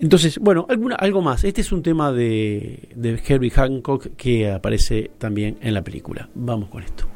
Entonces, 0.02 0.40
bueno, 0.40 0.66
alguna, 0.68 0.96
algo 0.96 1.22
más. 1.22 1.44
Este 1.44 1.60
es 1.60 1.70
un 1.70 1.80
tema 1.80 2.10
de, 2.10 2.88
de 2.96 3.22
Herbie 3.24 3.50
Hancock 3.50 4.16
que 4.16 4.50
aparece 4.50 5.12
también 5.16 5.58
en 5.62 5.74
la 5.74 5.82
película. 5.82 6.28
Vamos 6.34 6.70
con 6.70 6.82
esto. 6.82 7.11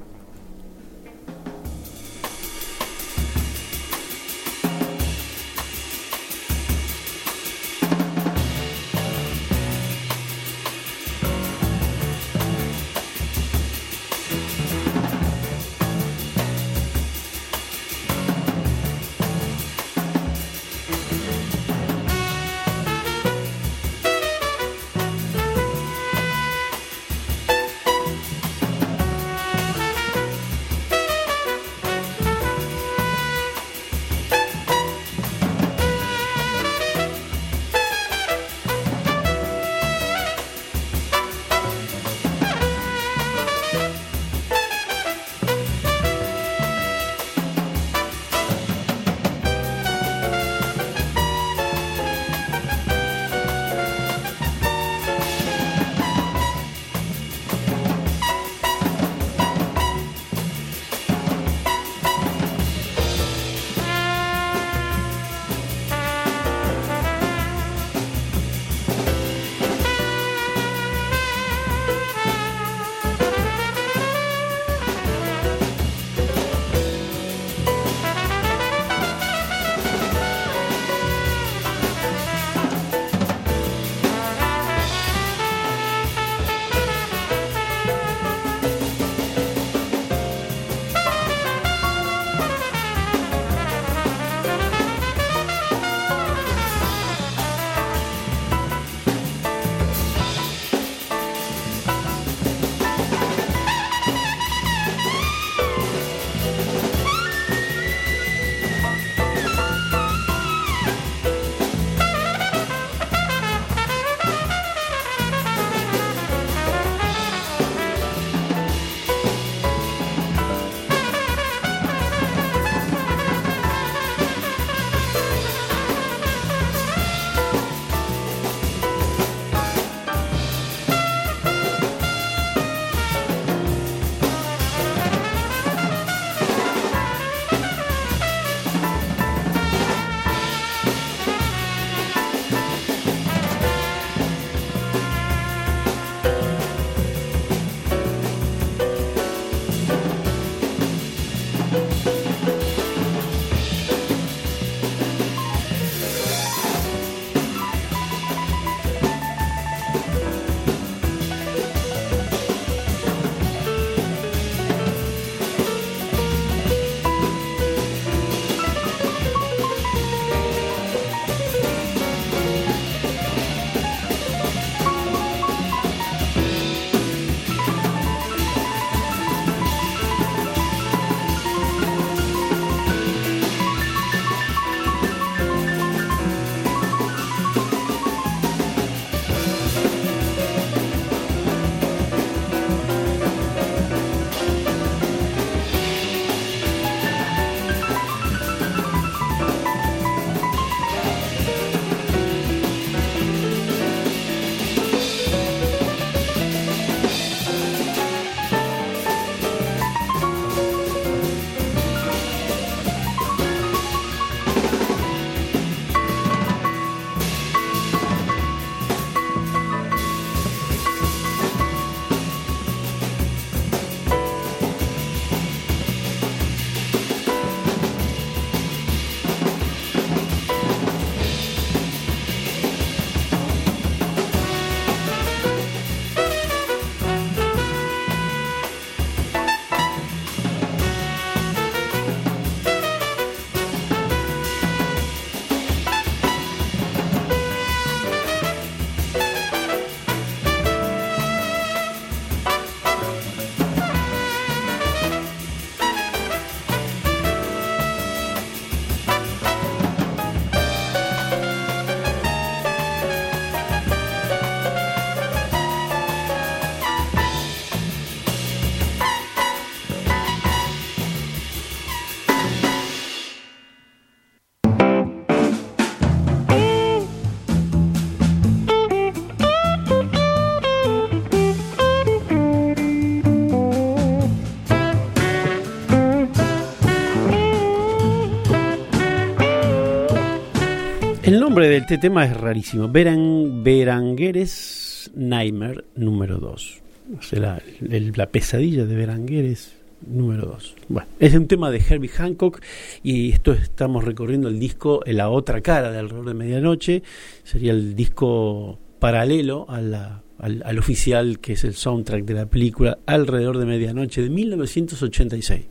Nombre 291.56 291.72
del 291.72 291.82
este 291.84 291.96
tema 291.96 292.26
es 292.26 292.36
rarísimo. 292.36 292.86
Beran, 292.86 293.64
Berangueres 293.64 295.10
Nightmare 295.14 295.86
número 295.94 296.36
2. 296.36 296.82
O 297.18 297.22
sea, 297.22 297.62
la, 297.80 298.26
pesadilla 298.26 298.84
de 298.84 298.94
Berangueres 298.94 299.74
número 300.06 300.48
2. 300.48 300.74
Bueno, 300.90 301.08
es 301.18 301.32
un 301.32 301.48
tema 301.48 301.70
de 301.70 301.78
Herbie 301.78 302.10
Hancock 302.10 302.60
y 303.02 303.30
esto 303.30 303.54
estamos 303.54 304.04
recorriendo 304.04 304.48
el 304.48 304.58
disco 304.58 305.00
la 305.06 305.30
otra 305.30 305.62
cara 305.62 305.90
de 305.90 305.98
Alrededor 305.98 306.26
de 306.26 306.34
Medianoche. 306.34 307.02
Sería 307.42 307.72
el 307.72 307.96
disco 307.96 308.78
paralelo 308.98 309.64
al, 309.70 309.94
al 310.38 310.78
oficial 310.78 311.38
que 311.38 311.54
es 311.54 311.64
el 311.64 311.72
soundtrack 311.72 312.26
de 312.26 312.34
la 312.34 312.44
película 312.44 312.98
Alrededor 313.06 313.56
de 313.56 313.64
Medianoche 313.64 314.20
de 314.20 314.28
1986. 314.28 315.64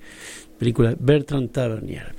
Película 0.57 0.95
Bertrand 0.99 1.51
Tavernier. 1.51 2.15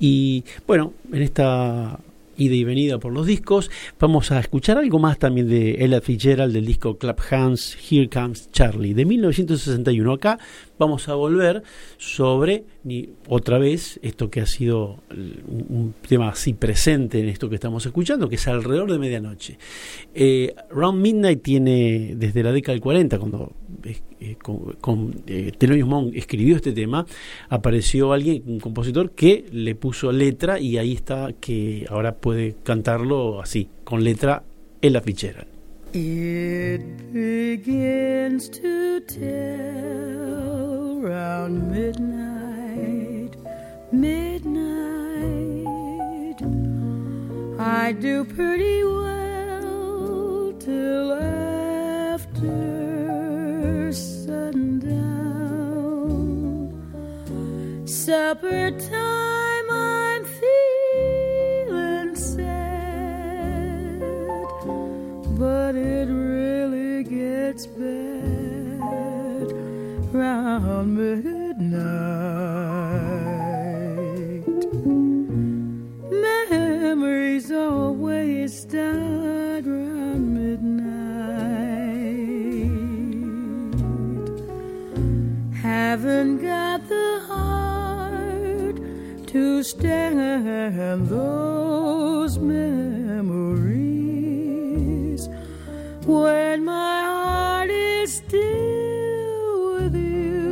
Y 0.00 0.44
bueno, 0.66 0.94
en 1.12 1.20
esta 1.20 2.00
ida 2.36 2.54
y 2.54 2.64
venida 2.64 2.98
por 2.98 3.12
los 3.12 3.26
discos, 3.26 3.70
vamos 3.98 4.30
a 4.30 4.40
escuchar 4.40 4.78
algo 4.78 4.98
más 4.98 5.18
también 5.18 5.48
de 5.48 5.84
Ella 5.84 6.00
Fitzgerald 6.00 6.52
del 6.52 6.66
disco 6.66 6.98
Clap 6.98 7.20
Hands, 7.30 7.76
Here 7.90 8.08
Comes 8.08 8.50
Charlie 8.50 8.94
de 8.94 9.04
1961. 9.04 10.12
Acá 10.12 10.38
vamos 10.82 11.08
a 11.08 11.14
volver 11.14 11.62
sobre, 11.96 12.64
ni, 12.84 13.10
otra 13.28 13.58
vez, 13.58 14.00
esto 14.02 14.30
que 14.30 14.40
ha 14.40 14.46
sido 14.46 14.98
un, 15.10 15.94
tema 16.08 16.28
así 16.28 16.52
presente 16.54 17.20
en 17.20 17.28
esto 17.28 17.48
que 17.48 17.54
estamos 17.54 17.86
escuchando, 17.86 18.28
que 18.28 18.34
es 18.34 18.48
alrededor 18.48 18.90
de 18.90 18.98
medianoche. 18.98 19.58
Eh, 20.14 20.54
Round 20.70 21.00
Midnight 21.00 21.42
tiene 21.42 22.14
desde 22.16 22.42
la 22.42 22.52
década 22.52 22.74
del 22.74 22.82
40, 22.82 23.18
cuando 23.18 23.52
eh, 23.84 24.36
con, 24.42 24.72
con 24.80 25.22
eh, 25.26 25.84
Monk 25.84 26.14
escribió 26.14 26.56
este 26.56 26.72
tema, 26.72 27.06
apareció 27.48 28.12
alguien, 28.12 28.42
un 28.46 28.60
compositor, 28.60 29.12
que 29.12 29.46
le 29.52 29.74
puso 29.74 30.10
letra 30.10 30.58
y 30.58 30.78
ahí 30.78 30.92
está 30.92 31.32
que 31.40 31.86
ahora 31.88 32.16
puede 32.16 32.56
cantarlo 32.62 33.40
así, 33.40 33.68
con 33.84 34.02
letra 34.02 34.42
Ella 34.80 35.00
Fitzgerald. 35.00 35.51
It 35.94 37.12
begins 37.12 38.48
to 38.48 39.00
tell 39.00 40.98
round 41.00 41.70
midnight, 41.70 43.36
midnight. 43.92 44.72
I 47.60 47.92
do 47.92 48.24
pretty 48.24 48.84
well 48.84 50.54
till 50.58 51.12
after 51.12 52.32
sundown. 53.92 54.72
Supper 57.84 58.70
time, 58.70 59.31
but 65.42 65.74
it 65.74 66.06
really 66.08 67.02
gets 67.02 67.66
bad 67.66 68.80
round 70.14 70.96
midnight. 70.96 71.72
Memories 76.12 77.50
always 77.50 78.60
start 78.62 79.64
round 79.66 80.24
midnight. 80.38 81.02
Haven't 85.60 86.36
got 86.40 86.88
the 86.88 87.20
heart 87.26 88.76
to 89.32 89.62
stand 89.64 91.08
those 91.08 92.38
memories 92.38 93.61
when 96.06 96.64
my 96.64 97.02
heart 97.02 97.70
is 97.70 98.14
still 98.14 99.74
with 99.74 99.94
you. 99.94 100.42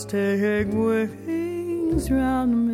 Take 0.09 0.69
wings 0.73 2.11
round 2.13 2.66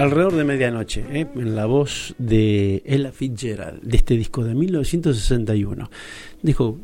alrededor 0.00 0.34
de 0.34 0.44
medianoche, 0.44 1.04
¿eh? 1.12 1.26
en 1.34 1.54
la 1.54 1.66
voz 1.66 2.14
de 2.18 2.82
Ella 2.86 3.12
Fitzgerald, 3.12 3.82
de 3.82 3.96
este 3.96 4.16
disco 4.16 4.42
de 4.44 4.54
1961. 4.54 5.90
Disco 6.42 6.78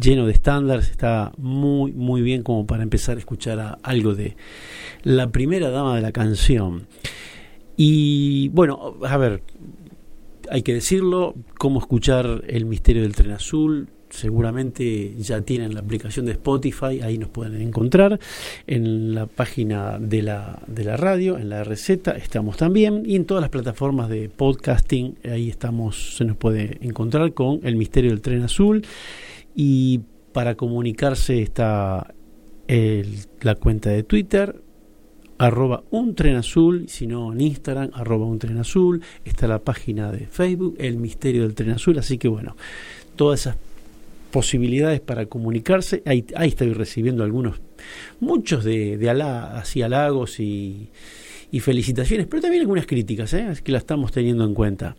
lleno 0.00 0.26
de 0.26 0.32
estándares, 0.32 0.90
está 0.90 1.32
muy, 1.36 1.92
muy 1.92 2.22
bien 2.22 2.42
como 2.42 2.66
para 2.66 2.82
empezar 2.82 3.16
a 3.16 3.18
escuchar 3.18 3.60
a- 3.60 3.78
algo 3.82 4.14
de 4.14 4.36
la 5.02 5.30
primera 5.30 5.68
dama 5.70 5.94
de 5.96 6.02
la 6.02 6.12
canción. 6.12 6.86
Y 7.76 8.48
bueno, 8.50 8.96
a 9.04 9.16
ver, 9.18 9.42
hay 10.50 10.62
que 10.62 10.74
decirlo, 10.74 11.34
cómo 11.58 11.80
escuchar 11.80 12.44
El 12.46 12.64
Misterio 12.64 13.02
del 13.02 13.14
Tren 13.14 13.32
Azul. 13.32 13.88
Seguramente 14.14 15.14
ya 15.16 15.40
tienen 15.40 15.74
la 15.74 15.80
aplicación 15.80 16.26
de 16.26 16.32
Spotify, 16.32 17.00
ahí 17.02 17.18
nos 17.18 17.30
pueden 17.30 17.60
encontrar. 17.60 18.20
En 18.68 19.12
la 19.12 19.26
página 19.26 19.98
de 19.98 20.22
la, 20.22 20.62
de 20.68 20.84
la 20.84 20.96
radio, 20.96 21.36
en 21.36 21.48
la 21.48 21.64
receta, 21.64 22.12
estamos 22.12 22.56
también. 22.56 23.02
Y 23.04 23.16
en 23.16 23.24
todas 23.24 23.40
las 23.40 23.50
plataformas 23.50 24.08
de 24.08 24.28
podcasting, 24.28 25.16
ahí 25.28 25.50
estamos, 25.50 26.16
se 26.16 26.24
nos 26.24 26.36
puede 26.36 26.78
encontrar 26.80 27.34
con 27.34 27.58
El 27.64 27.74
Misterio 27.74 28.10
del 28.12 28.20
Tren 28.20 28.42
Azul. 28.42 28.86
Y 29.56 30.02
para 30.32 30.54
comunicarse 30.54 31.42
está 31.42 32.14
el, 32.68 33.18
la 33.40 33.56
cuenta 33.56 33.90
de 33.90 34.04
Twitter, 34.04 34.62
arroba 35.38 35.82
un 35.90 36.14
tren 36.14 36.36
azul, 36.36 36.88
si 36.88 37.06
no 37.06 37.32
en 37.32 37.40
Instagram, 37.40 37.90
arroba 37.92 38.26
un 38.26 38.38
tren 38.38 38.58
azul, 38.58 39.02
está 39.24 39.48
la 39.48 39.58
página 39.58 40.12
de 40.12 40.26
Facebook, 40.26 40.76
El 40.78 40.96
Misterio 40.98 41.42
del 41.42 41.54
Tren 41.54 41.70
Azul, 41.70 41.98
así 41.98 42.18
que 42.18 42.28
bueno, 42.28 42.56
todas 43.16 43.40
esas 43.40 43.56
posibilidades 44.34 45.00
para 45.00 45.26
comunicarse, 45.26 46.02
ahí, 46.06 46.26
ahí 46.34 46.48
estoy 46.48 46.72
recibiendo 46.72 47.22
algunos, 47.22 47.60
muchos 48.18 48.64
de, 48.64 48.98
de 48.98 49.08
así 49.08 49.80
halagos 49.80 50.40
y, 50.40 50.88
y, 51.52 51.60
felicitaciones, 51.60 52.26
pero 52.26 52.42
también 52.42 52.62
algunas 52.62 52.84
críticas, 52.84 53.32
¿eh? 53.32 53.46
que 53.62 53.70
la 53.70 53.78
estamos 53.78 54.10
teniendo 54.10 54.44
en 54.44 54.52
cuenta 54.52 54.96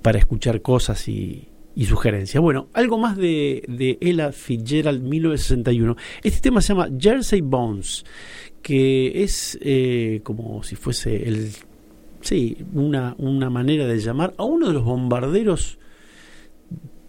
para 0.00 0.18
escuchar 0.18 0.62
cosas 0.62 1.06
y, 1.06 1.48
y 1.76 1.84
sugerencias. 1.84 2.42
Bueno, 2.42 2.68
algo 2.72 2.96
más 2.96 3.18
de, 3.18 3.62
de 3.68 3.98
Ella 4.00 4.32
Fitzgerald 4.32 5.02
1961. 5.02 5.96
Este 6.22 6.40
tema 6.40 6.62
se 6.62 6.68
llama 6.68 6.88
Jersey 6.98 7.42
Bones 7.42 8.06
que 8.62 9.22
es 9.22 9.58
eh, 9.60 10.20
como 10.22 10.62
si 10.62 10.76
fuese 10.76 11.28
el 11.28 11.50
sí, 12.22 12.56
una, 12.72 13.14
una 13.18 13.50
manera 13.50 13.86
de 13.86 13.98
llamar 13.98 14.32
a 14.38 14.44
uno 14.44 14.68
de 14.68 14.72
los 14.72 14.84
bombarderos 14.84 15.78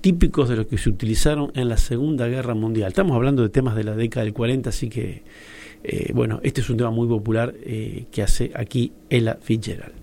típicos 0.01 0.49
de 0.49 0.55
los 0.57 0.67
que 0.67 0.77
se 0.77 0.89
utilizaron 0.89 1.51
en 1.55 1.69
la 1.69 1.77
Segunda 1.77 2.27
Guerra 2.27 2.55
Mundial. 2.55 2.89
Estamos 2.89 3.15
hablando 3.15 3.43
de 3.43 3.49
temas 3.49 3.75
de 3.75 3.83
la 3.83 3.95
década 3.95 4.23
del 4.23 4.33
40, 4.33 4.69
así 4.69 4.89
que, 4.89 5.23
eh, 5.83 6.11
bueno, 6.13 6.39
este 6.43 6.61
es 6.61 6.69
un 6.69 6.77
tema 6.77 6.91
muy 6.91 7.07
popular 7.07 7.53
eh, 7.63 8.05
que 8.11 8.23
hace 8.23 8.51
aquí 8.55 8.91
Ella 9.09 9.37
Fitzgerald. 9.41 9.93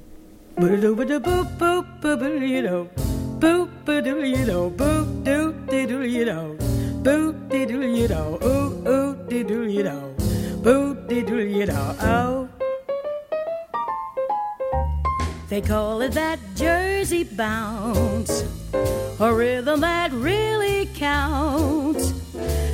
They 15.49 15.63
call 15.63 16.03
it 16.03 16.13
that 16.13 16.39
Jersey 16.55 17.25
bounce, 17.25 18.45
a 18.75 19.33
rhythm 19.35 19.81
that 19.81 20.13
really 20.13 20.87
counts. 20.95 22.13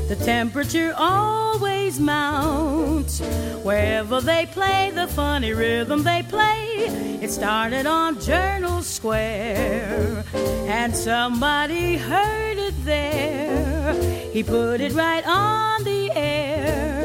The 0.09 0.17
temperature 0.25 0.95
always 0.97 1.99
mounts 1.99 3.21
wherever 3.63 4.21
they 4.21 4.47
play 4.47 4.91
the 4.95 5.07
funny 5.07 5.53
rhythm 5.53 6.03
they 6.03 6.23
play. 6.23 6.87
It 7.23 7.31
started 7.31 7.87
on 7.87 8.21
Journal 8.21 8.83
Square, 8.83 10.25
and 10.35 10.95
somebody 10.95 11.97
heard 11.97 12.59
it 12.59 12.75
there. 12.85 13.95
He 14.33 14.43
put 14.43 14.81
it 14.81 14.93
right 14.93 15.27
on 15.27 15.85
the 15.85 16.11
air 16.11 17.05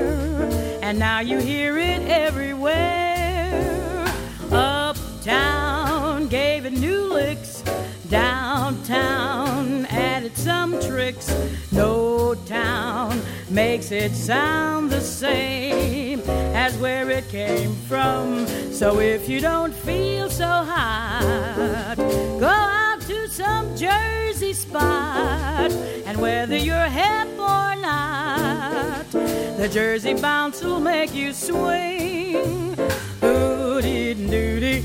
and 0.90 0.98
now 0.98 1.20
you 1.20 1.38
hear 1.38 1.78
it 1.78 2.02
everywhere. 2.08 2.74
Uptown 4.52 5.69
some 10.40 10.80
tricks. 10.80 11.28
No 11.72 12.34
town 12.46 13.22
makes 13.50 13.92
it 13.92 14.14
sound 14.14 14.90
the 14.90 15.02
same 15.02 16.22
as 16.56 16.78
where 16.78 17.10
it 17.10 17.28
came 17.28 17.76
from. 17.88 18.48
So 18.72 19.00
if 19.00 19.28
you 19.28 19.42
don't 19.42 19.74
feel 19.74 20.30
so 20.30 20.46
hot, 20.46 21.96
go 21.98 22.48
out 22.48 23.02
to 23.02 23.28
some 23.28 23.76
Jersey 23.76 24.54
spot, 24.54 25.72
and 26.06 26.18
whether 26.22 26.56
you're 26.56 26.90
hip 26.90 27.28
or 27.38 27.76
not 27.76 29.06
the 29.12 29.70
Jersey 29.70 30.14
bounce 30.14 30.64
will 30.64 30.80
make 30.80 31.14
you 31.14 31.34
swing. 31.34 32.78
Ooh 33.24 33.82
dee 33.82 34.14
doo 34.14 34.84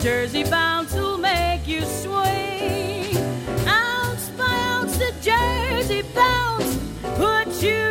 Jersey 0.00 0.44
bounce 0.44 0.94
will 0.94 1.18
make 1.18 1.66
you 1.68 1.82
swing. 1.82 3.14
Ounce 3.66 4.30
by 4.30 4.46
ounce, 4.46 4.96
the 4.96 5.12
Jersey 5.20 6.02
bounce 6.14 6.78
puts 7.18 7.62
you 7.62 7.89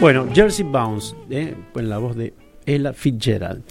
Bueno, 0.00 0.28
Jersey 0.32 0.64
Bounce, 0.64 1.16
eh, 1.28 1.56
en 1.74 1.88
la 1.88 1.98
voz 1.98 2.14
de 2.14 2.32
Ella 2.64 2.92
Fitzgerald. 2.92 3.64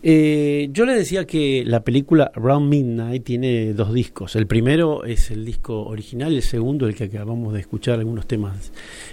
Eh, 0.00 0.68
yo 0.70 0.86
le 0.86 0.94
decía 0.94 1.26
que 1.26 1.64
la 1.66 1.82
película 1.82 2.30
Around 2.36 2.68
Midnight 2.68 3.24
tiene 3.24 3.72
dos 3.72 3.92
discos. 3.92 4.36
El 4.36 4.46
primero 4.46 5.02
es 5.04 5.32
el 5.32 5.44
disco 5.44 5.82
original, 5.82 6.36
el 6.36 6.42
segundo, 6.42 6.86
el 6.86 6.94
que 6.94 7.04
acabamos 7.04 7.52
de 7.52 7.58
escuchar 7.58 7.98
algunos 7.98 8.28
temas, 8.28 8.70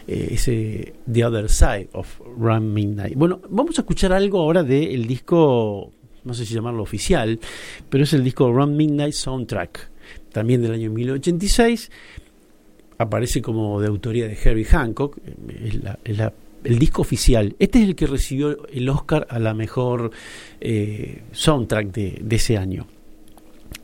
eh, 0.07 0.27
ese 0.29 0.93
The 1.11 1.25
Other 1.25 1.49
Side 1.49 1.89
of 1.93 2.21
Around 2.39 2.71
Midnight. 2.71 3.15
Bueno, 3.15 3.41
vamos 3.49 3.79
a 3.79 3.81
escuchar 3.81 4.13
algo 4.13 4.39
ahora 4.39 4.61
del 4.61 5.07
disco, 5.07 5.91
no 6.23 6.35
sé 6.35 6.45
si 6.45 6.53
llamarlo 6.53 6.83
oficial, 6.83 7.39
pero 7.89 8.03
es 8.03 8.13
el 8.13 8.23
disco 8.23 8.45
Around 8.45 8.75
Midnight 8.75 9.13
Soundtrack, 9.13 9.89
también 10.31 10.61
del 10.61 10.73
año 10.73 10.91
1986. 10.91 11.89
Aparece 12.99 13.41
como 13.41 13.81
de 13.81 13.87
autoría 13.87 14.27
de 14.27 14.37
Herbie 14.37 14.65
Hancock, 14.65 15.17
es 15.63 15.83
la, 15.83 15.97
es 16.03 16.17
la 16.17 16.31
el 16.63 16.79
disco 16.79 17.01
oficial. 17.01 17.55
Este 17.59 17.81
es 17.81 17.87
el 17.87 17.95
que 17.95 18.07
recibió 18.07 18.67
el 18.67 18.89
Oscar 18.89 19.27
a 19.29 19.39
la 19.39 19.53
mejor 19.53 20.11
eh, 20.59 21.23
soundtrack 21.31 21.91
de, 21.91 22.35
ese 22.35 22.57
año. 22.57 22.87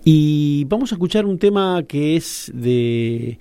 Y 0.03 0.65
vamos 0.65 0.91
a 0.91 0.95
escuchar 0.95 1.25
un 1.25 1.39
tema 1.39 1.83
que 1.87 2.15
es 2.15 2.51
de, 2.53 3.39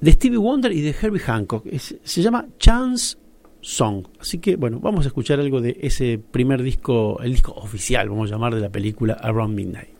de 0.00 0.12
Stevie 0.12 0.38
Wonder 0.38 0.72
y 0.72 0.80
de 0.80 0.94
Herbie 1.00 1.20
Hancock. 1.20 1.66
Se 1.78 2.22
llama 2.22 2.46
Chance 2.58 3.16
Song. 3.60 4.06
Así 4.20 4.38
que 4.38 4.56
bueno, 4.56 4.78
vamos 4.80 5.06
a 5.06 5.08
escuchar 5.08 5.40
algo 5.40 5.60
de 5.60 5.78
ese 5.80 6.18
primer 6.18 6.62
disco, 6.62 7.20
el 7.22 7.32
disco 7.32 7.52
oficial, 7.52 8.08
vamos 8.08 8.30
a 8.30 8.34
llamar, 8.34 8.54
de 8.54 8.60
la 8.60 8.70
película 8.70 9.14
Around 9.14 9.54
Midnight. 9.54 9.93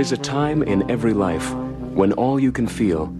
Is 0.00 0.12
a 0.12 0.16
time 0.16 0.62
in 0.62 0.90
every 0.90 1.12
life 1.12 1.52
when 1.92 2.10
all 2.14 2.40
you 2.40 2.50
can 2.50 2.66
feel 2.66 3.14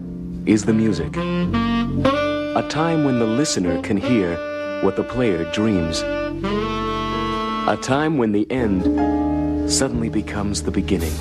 is 0.47 0.65
the 0.65 0.73
music. 0.73 1.15
A 1.15 2.67
time 2.71 3.05
when 3.05 3.19
the 3.19 3.27
listener 3.27 3.83
can 3.83 3.99
hear 3.99 4.35
what 4.83 4.97
the 4.97 5.05
player 5.05 5.45
dreams. 5.53 6.01
A 6.01 7.79
time 7.83 8.17
when 8.17 8.33
the 8.33 8.51
end 8.51 9.71
suddenly 9.71 10.09
becomes 10.09 10.63
the 10.63 10.71
beginning. 10.71 11.13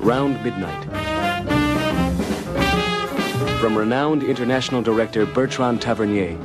Round 0.00 0.42
Midnight. 0.42 0.84
From 3.60 3.78
renowned 3.78 4.24
international 4.24 4.82
director 4.82 5.24
Bertrand 5.24 5.80
Tavernier, 5.80 6.36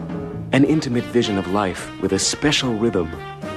an 0.52 0.64
intimate 0.64 1.06
vision 1.06 1.40
of 1.40 1.48
life 1.48 1.90
with 2.00 2.14
a 2.14 2.20
special 2.20 2.76
rhythm 2.76 3.12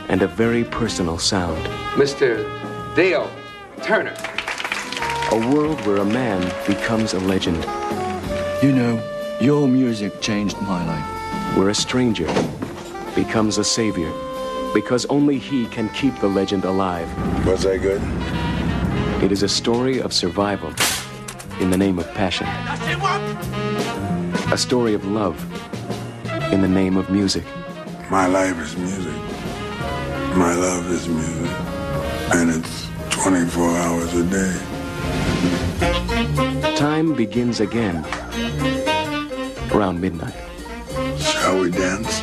and 0.09 0.23
a 0.23 0.27
very 0.27 0.65
personal 0.65 1.19
sound. 1.19 1.63
Mr. 1.93 2.49
Dale 2.97 3.31
Turner. 3.91 4.15
A 5.33 5.53
world 5.53 5.85
where 5.85 5.97
a 5.97 6.05
man 6.05 6.41
becomes 6.65 7.13
a 7.13 7.19
legend, 7.19 7.65
You 8.63 8.71
know, 8.71 9.03
your 9.41 9.67
music 9.67 10.21
changed 10.21 10.57
my 10.63 10.87
life. 10.87 11.57
where 11.57 11.71
a 11.71 11.75
stranger 11.75 12.29
becomes 13.17 13.59
a 13.59 13.65
savior, 13.65 14.13
because 14.75 15.07
only 15.07 15.39
he 15.39 15.67
can 15.67 15.89
keep 15.89 16.17
the 16.21 16.29
legend 16.29 16.65
alive. 16.65 17.09
Was 17.45 17.65
that 17.65 17.79
good? 17.83 18.01
It 19.25 19.33
is 19.33 19.43
a 19.43 19.49
story 19.49 20.01
of 20.01 20.13
survival 20.13 20.73
in 21.59 21.71
the 21.71 21.77
name 21.77 21.99
of 21.99 22.07
passion. 22.15 22.47
A 24.53 24.57
story 24.57 24.95
of 24.95 25.05
love 25.05 25.37
in 26.53 26.63
the 26.63 26.69
name 26.69 26.97
of 26.97 27.11
music. 27.11 27.45
My 28.09 28.29
life 28.29 28.57
is 28.61 28.77
music. 28.77 29.17
My 30.37 30.55
love 30.55 30.89
is 30.93 31.09
music. 31.09 31.51
And 32.33 32.51
it's 32.51 32.90
24 33.23 33.77
hours 33.77 34.15
a 34.15 34.25
day. 34.25 34.57
Time 36.75 37.15
begins 37.15 37.61
again 37.61 38.03
around 39.73 40.01
midnight. 40.01 40.35
Shall 41.19 41.61
we 41.61 41.71
dance? 41.71 42.23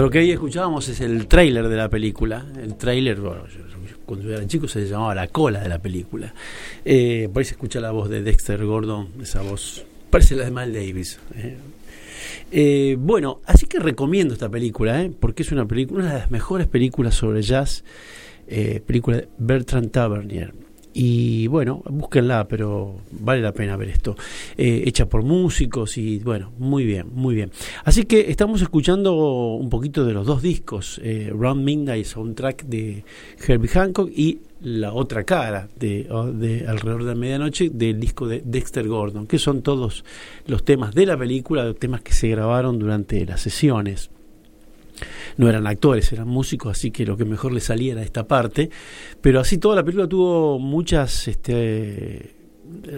Lo 0.00 0.08
que 0.10 0.18
ahí 0.20 0.30
escuchábamos 0.30 0.88
es 0.88 1.00
el 1.02 1.26
tráiler 1.26 1.68
de 1.68 1.76
la 1.76 1.88
película. 1.90 2.46
El 2.62 2.74
tráiler, 2.76 3.20
bueno, 3.20 3.46
yo- 3.48 3.96
cuando 4.06 4.26
yo 4.26 4.34
era 4.34 4.46
chico 4.46 4.66
se 4.66 4.86
llamaba 4.88 5.14
la 5.14 5.28
cola 5.28 5.60
de 5.60 5.68
la 5.68 5.78
película. 5.78 6.32
Eh, 6.84 7.28
por 7.32 7.40
ahí 7.40 7.44
se 7.44 7.52
escucha 7.52 7.80
la 7.80 7.90
voz 7.90 8.08
de 8.08 8.22
Dexter 8.22 8.64
Gordon, 8.64 9.08
esa 9.22 9.42
voz, 9.42 9.84
parece 10.08 10.36
la 10.36 10.44
de 10.46 10.50
Mal 10.50 10.72
Davis. 10.72 11.20
eh. 11.36 11.56
Eh, 12.50 12.96
bueno, 12.98 13.40
así 13.44 13.66
que 13.66 13.78
recomiendo 13.78 14.32
esta 14.34 14.48
película, 14.48 15.02
eh, 15.02 15.12
porque 15.20 15.42
es 15.42 15.52
una 15.52 15.66
película, 15.66 16.00
una 16.04 16.12
de 16.14 16.18
las 16.20 16.30
mejores 16.30 16.66
películas 16.66 17.14
sobre 17.14 17.42
jazz, 17.42 17.84
película 18.86 19.18
de 19.18 19.28
Bertrand 19.38 19.90
Tavernier. 19.90 20.52
Y 20.92 21.46
bueno, 21.46 21.82
búsquenla, 21.88 22.48
pero 22.48 22.96
vale 23.12 23.40
la 23.42 23.52
pena 23.52 23.76
ver 23.76 23.90
esto. 23.90 24.16
Eh, 24.56 24.82
hecha 24.86 25.08
por 25.08 25.22
músicos 25.22 25.96
y 25.96 26.18
bueno, 26.18 26.52
muy 26.58 26.84
bien, 26.84 27.06
muy 27.14 27.34
bien. 27.36 27.52
Así 27.84 28.04
que 28.04 28.30
estamos 28.30 28.60
escuchando 28.60 29.14
un 29.54 29.70
poquito 29.70 30.04
de 30.04 30.12
los 30.14 30.26
dos 30.26 30.42
discos, 30.42 31.00
eh, 31.04 31.32
Round 31.32 31.62
Midnight 31.62 32.06
Soundtrack 32.06 32.64
de 32.64 33.04
Herbie 33.46 33.68
Hancock 33.68 34.10
y 34.14 34.40
la 34.62 34.92
otra 34.92 35.22
cara 35.24 35.68
de, 35.78 36.08
o- 36.10 36.32
de 36.32 36.66
Alrededor 36.66 37.04
de 37.04 37.08
la 37.10 37.14
Medianoche 37.14 37.70
del 37.70 38.00
disco 38.00 38.26
de 38.26 38.42
Dexter 38.44 38.86
Gordon, 38.88 39.26
que 39.28 39.38
son 39.38 39.62
todos 39.62 40.04
los 40.46 40.64
temas 40.64 40.92
de 40.94 41.06
la 41.06 41.16
película, 41.16 41.64
los 41.64 41.78
temas 41.78 42.02
que 42.02 42.12
se 42.12 42.28
grabaron 42.28 42.78
durante 42.80 43.24
las 43.24 43.40
sesiones 43.40 44.10
no 45.36 45.48
eran 45.48 45.66
actores, 45.66 46.12
eran 46.12 46.28
músicos, 46.28 46.78
así 46.78 46.90
que 46.90 47.04
lo 47.06 47.16
que 47.16 47.24
mejor 47.24 47.52
les 47.52 47.64
salía 47.64 47.92
era 47.92 48.02
esta 48.02 48.26
parte. 48.26 48.70
Pero 49.20 49.40
así 49.40 49.58
toda 49.58 49.76
la 49.76 49.82
película 49.82 50.08
tuvo 50.08 50.58
muchas 50.58 51.28
este, 51.28 52.34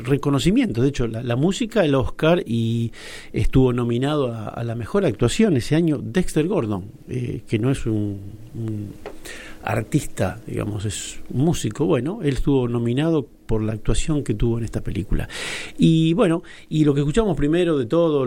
reconocimientos. 0.03 0.83
De 0.83 0.91
hecho, 0.91 1.07
la, 1.07 1.37
música, 1.37 1.85
el 1.85 1.95
Oscar, 1.95 2.43
y 2.47 2.93
estuvo 3.33 3.73
nominado 3.73 4.33
a, 4.33 4.49
a 4.49 4.65
la 4.65 4.75
mejor 4.75 5.05
actuación 5.05 5.57
ese 5.57 5.77
año 5.77 5.99
Dexter 6.03 6.47
Gordon, 6.47 6.85
eh, 7.09 7.43
que 7.47 7.59
no 7.59 7.71
es 7.71 7.87
un, 7.87 8.21
un 8.55 8.93
artista, 9.63 10.41
digamos, 10.47 10.85
es 10.85 11.21
un 11.31 11.45
músico. 11.45 11.87
Bueno, 11.87 12.21
él 12.23 12.35
estuvo 12.35 12.69
nominado 12.69 13.27
por 13.53 13.63
la 13.63 13.75
actuación 13.75 14.25
que 14.25 14.33
tuvo 14.33 14.57
en 14.57 14.65
esta 14.65 14.81
película. 14.81 15.29
Y 15.77 16.15
bueno, 16.15 16.43
y 16.71 16.87
lo 16.87 16.95
que 16.95 17.01
escuchamos 17.01 17.37
primero 17.37 17.77
de 17.77 17.85
todo, 17.85 18.27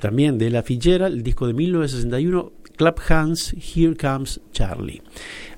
también 0.00 0.38
de 0.38 0.48
La 0.48 0.62
Fitzgerald, 0.62 1.12
el 1.16 1.24
disco 1.24 1.48
de 1.48 1.54
1961, 1.54 2.52
Clap 2.76 3.00
Hands, 3.08 3.56
Here 3.74 3.96
Comes 3.96 4.40
Charlie. 4.52 5.02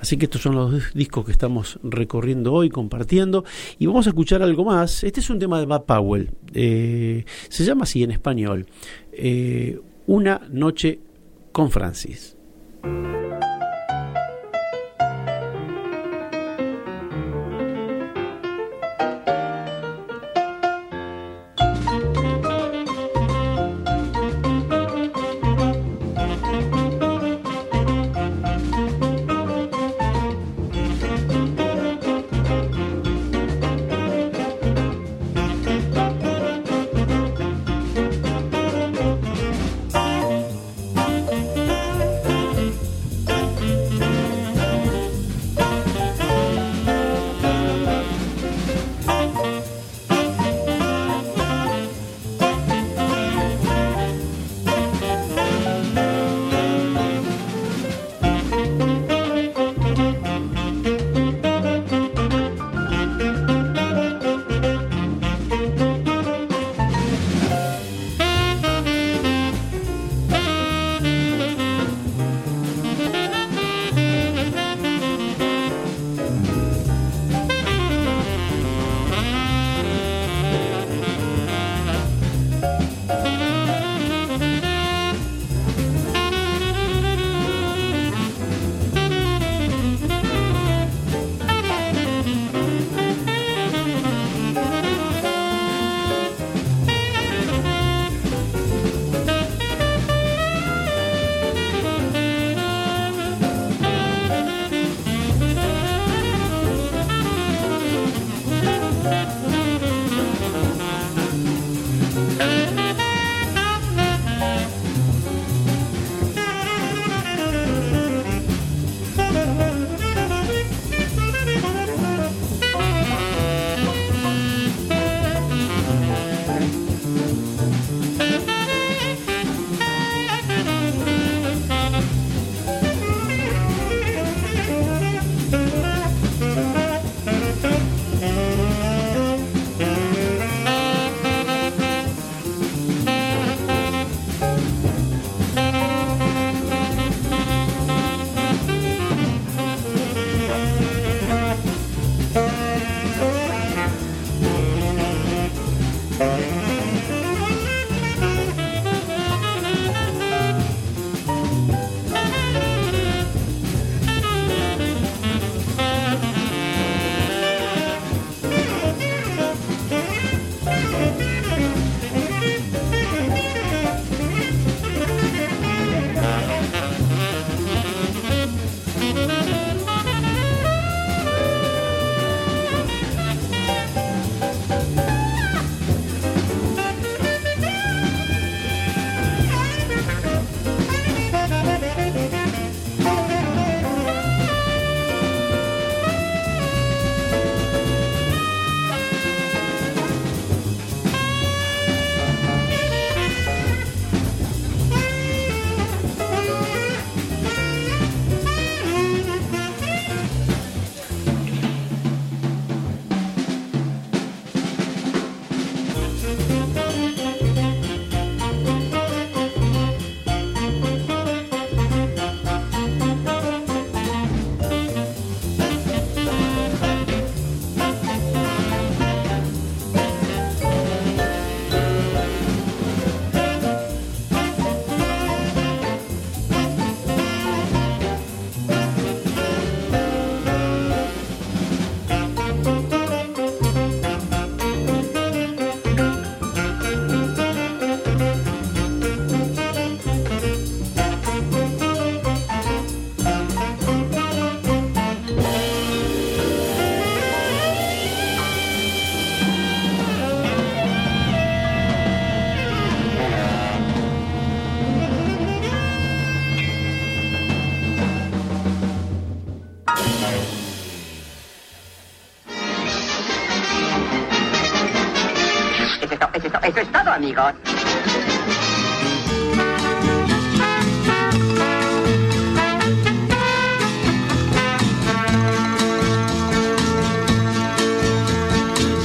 Así 0.01 0.17
que 0.17 0.25
estos 0.25 0.41
son 0.41 0.55
los 0.55 0.95
discos 0.95 1.27
que 1.27 1.33
estamos 1.33 1.79
recorriendo 1.83 2.55
hoy, 2.55 2.71
compartiendo. 2.71 3.45
Y 3.79 3.85
vamos 3.85 4.07
a 4.07 4.11
escuchar 4.11 4.43
algo 4.43 4.65
más. 4.65 5.05
Este 5.05 5.21
es 5.21 5.29
un 5.29 5.39
tema 5.39 5.61
de 5.61 5.67
Bob 5.67 5.85
Powell. 5.85 6.31
Eh, 6.55 7.27
se 7.51 7.67
llama 7.67 7.83
así 7.83 8.03
en 8.03 8.13
español. 8.13 8.65
eh, 9.13 9.79
Una 10.07 10.41
noche 10.51 11.01
con 11.53 11.71
Francis. 11.71 12.35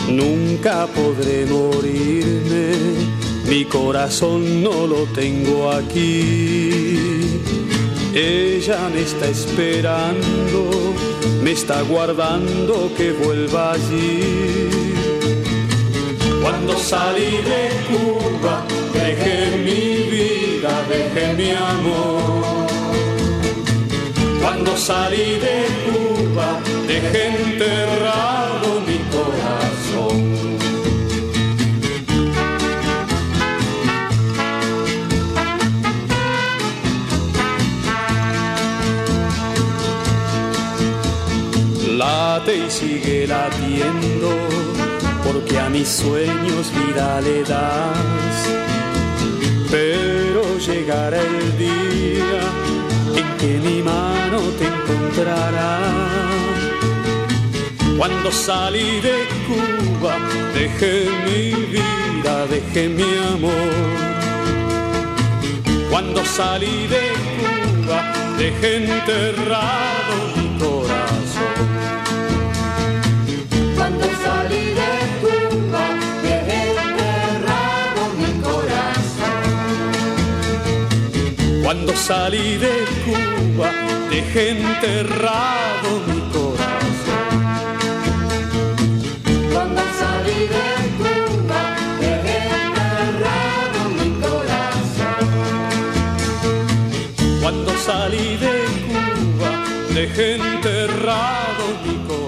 Nunca 0.09 0.87
podré 0.87 1.45
morirme, 1.45 2.71
mi 3.47 3.65
corazón 3.65 4.63
no 4.63 4.87
lo 4.87 5.03
tengo 5.13 5.71
aquí. 5.71 7.39
Ella 8.15 8.89
me 8.91 9.01
está 9.01 9.27
esperando, 9.27 10.71
me 11.43 11.51
está 11.51 11.83
guardando 11.83 12.91
que 12.97 13.11
vuelva 13.11 13.73
allí. 13.73 14.96
Cuando 16.49 16.77
salí 16.77 17.31
de 17.51 17.61
Cuba, 17.89 18.55
dejé 18.93 19.57
mi 19.65 19.83
vida, 20.15 20.71
dejé 20.87 21.33
mi 21.33 21.51
amor. 21.51 22.67
Cuando 24.41 24.77
salí 24.77 25.29
de 25.45 25.57
Cuba, 25.83 26.47
dejé 26.87 27.23
enterrado 27.43 28.67
mi 28.87 28.97
corazón. 29.15 30.19
Late 41.97 42.55
y 42.55 42.69
sigue 42.69 43.27
latiendo, 43.27 44.16
porque 45.27 45.59
a 45.59 45.69
mis 45.69 45.87
sueños 45.87 46.71
vida 46.71 47.19
le 47.21 47.43
das. 47.43 48.37
Pero 49.69 50.41
llegará 50.57 51.19
el 51.19 51.57
día 51.57 52.41
en 53.19 53.27
que 53.37 53.51
mi 53.67 53.81
mano 53.83 54.39
te 54.57 54.65
encontrará. 54.73 55.79
Cuando 57.97 58.31
salí 58.31 59.01
de 59.01 59.17
Cuba, 59.47 60.15
dejé 60.53 61.09
mi 61.25 61.41
vida, 61.75 62.33
dejé 62.47 62.87
mi 62.89 63.11
amor. 63.33 63.73
Cuando 65.89 66.23
salí 66.23 66.87
de 66.87 67.03
Cuba, 67.37 67.99
dejé 68.37 68.77
enterrado 68.85 70.46
Cuando 81.67 81.93
salí 81.97 82.55
de 82.55 82.85
Cuba, 83.03 83.69
dejé 84.09 84.51
enterrado 84.51 85.89
mi 86.07 86.19
corazón. 86.31 87.27
Cuando 89.51 89.81
salí 89.99 90.47
de 90.55 90.67
Cuba, 90.97 91.61
dejé 91.99 92.37
enterrado 92.63 93.79
mi 93.99 94.09
corazón. 94.23 95.27
Cuando 97.41 97.71
salí 97.79 98.27
de 98.37 98.55
Cuba, 98.87 99.51
dejé 99.93 100.35
enterrado 100.35 101.63
mi 101.83 101.95
corazón. 102.07 102.26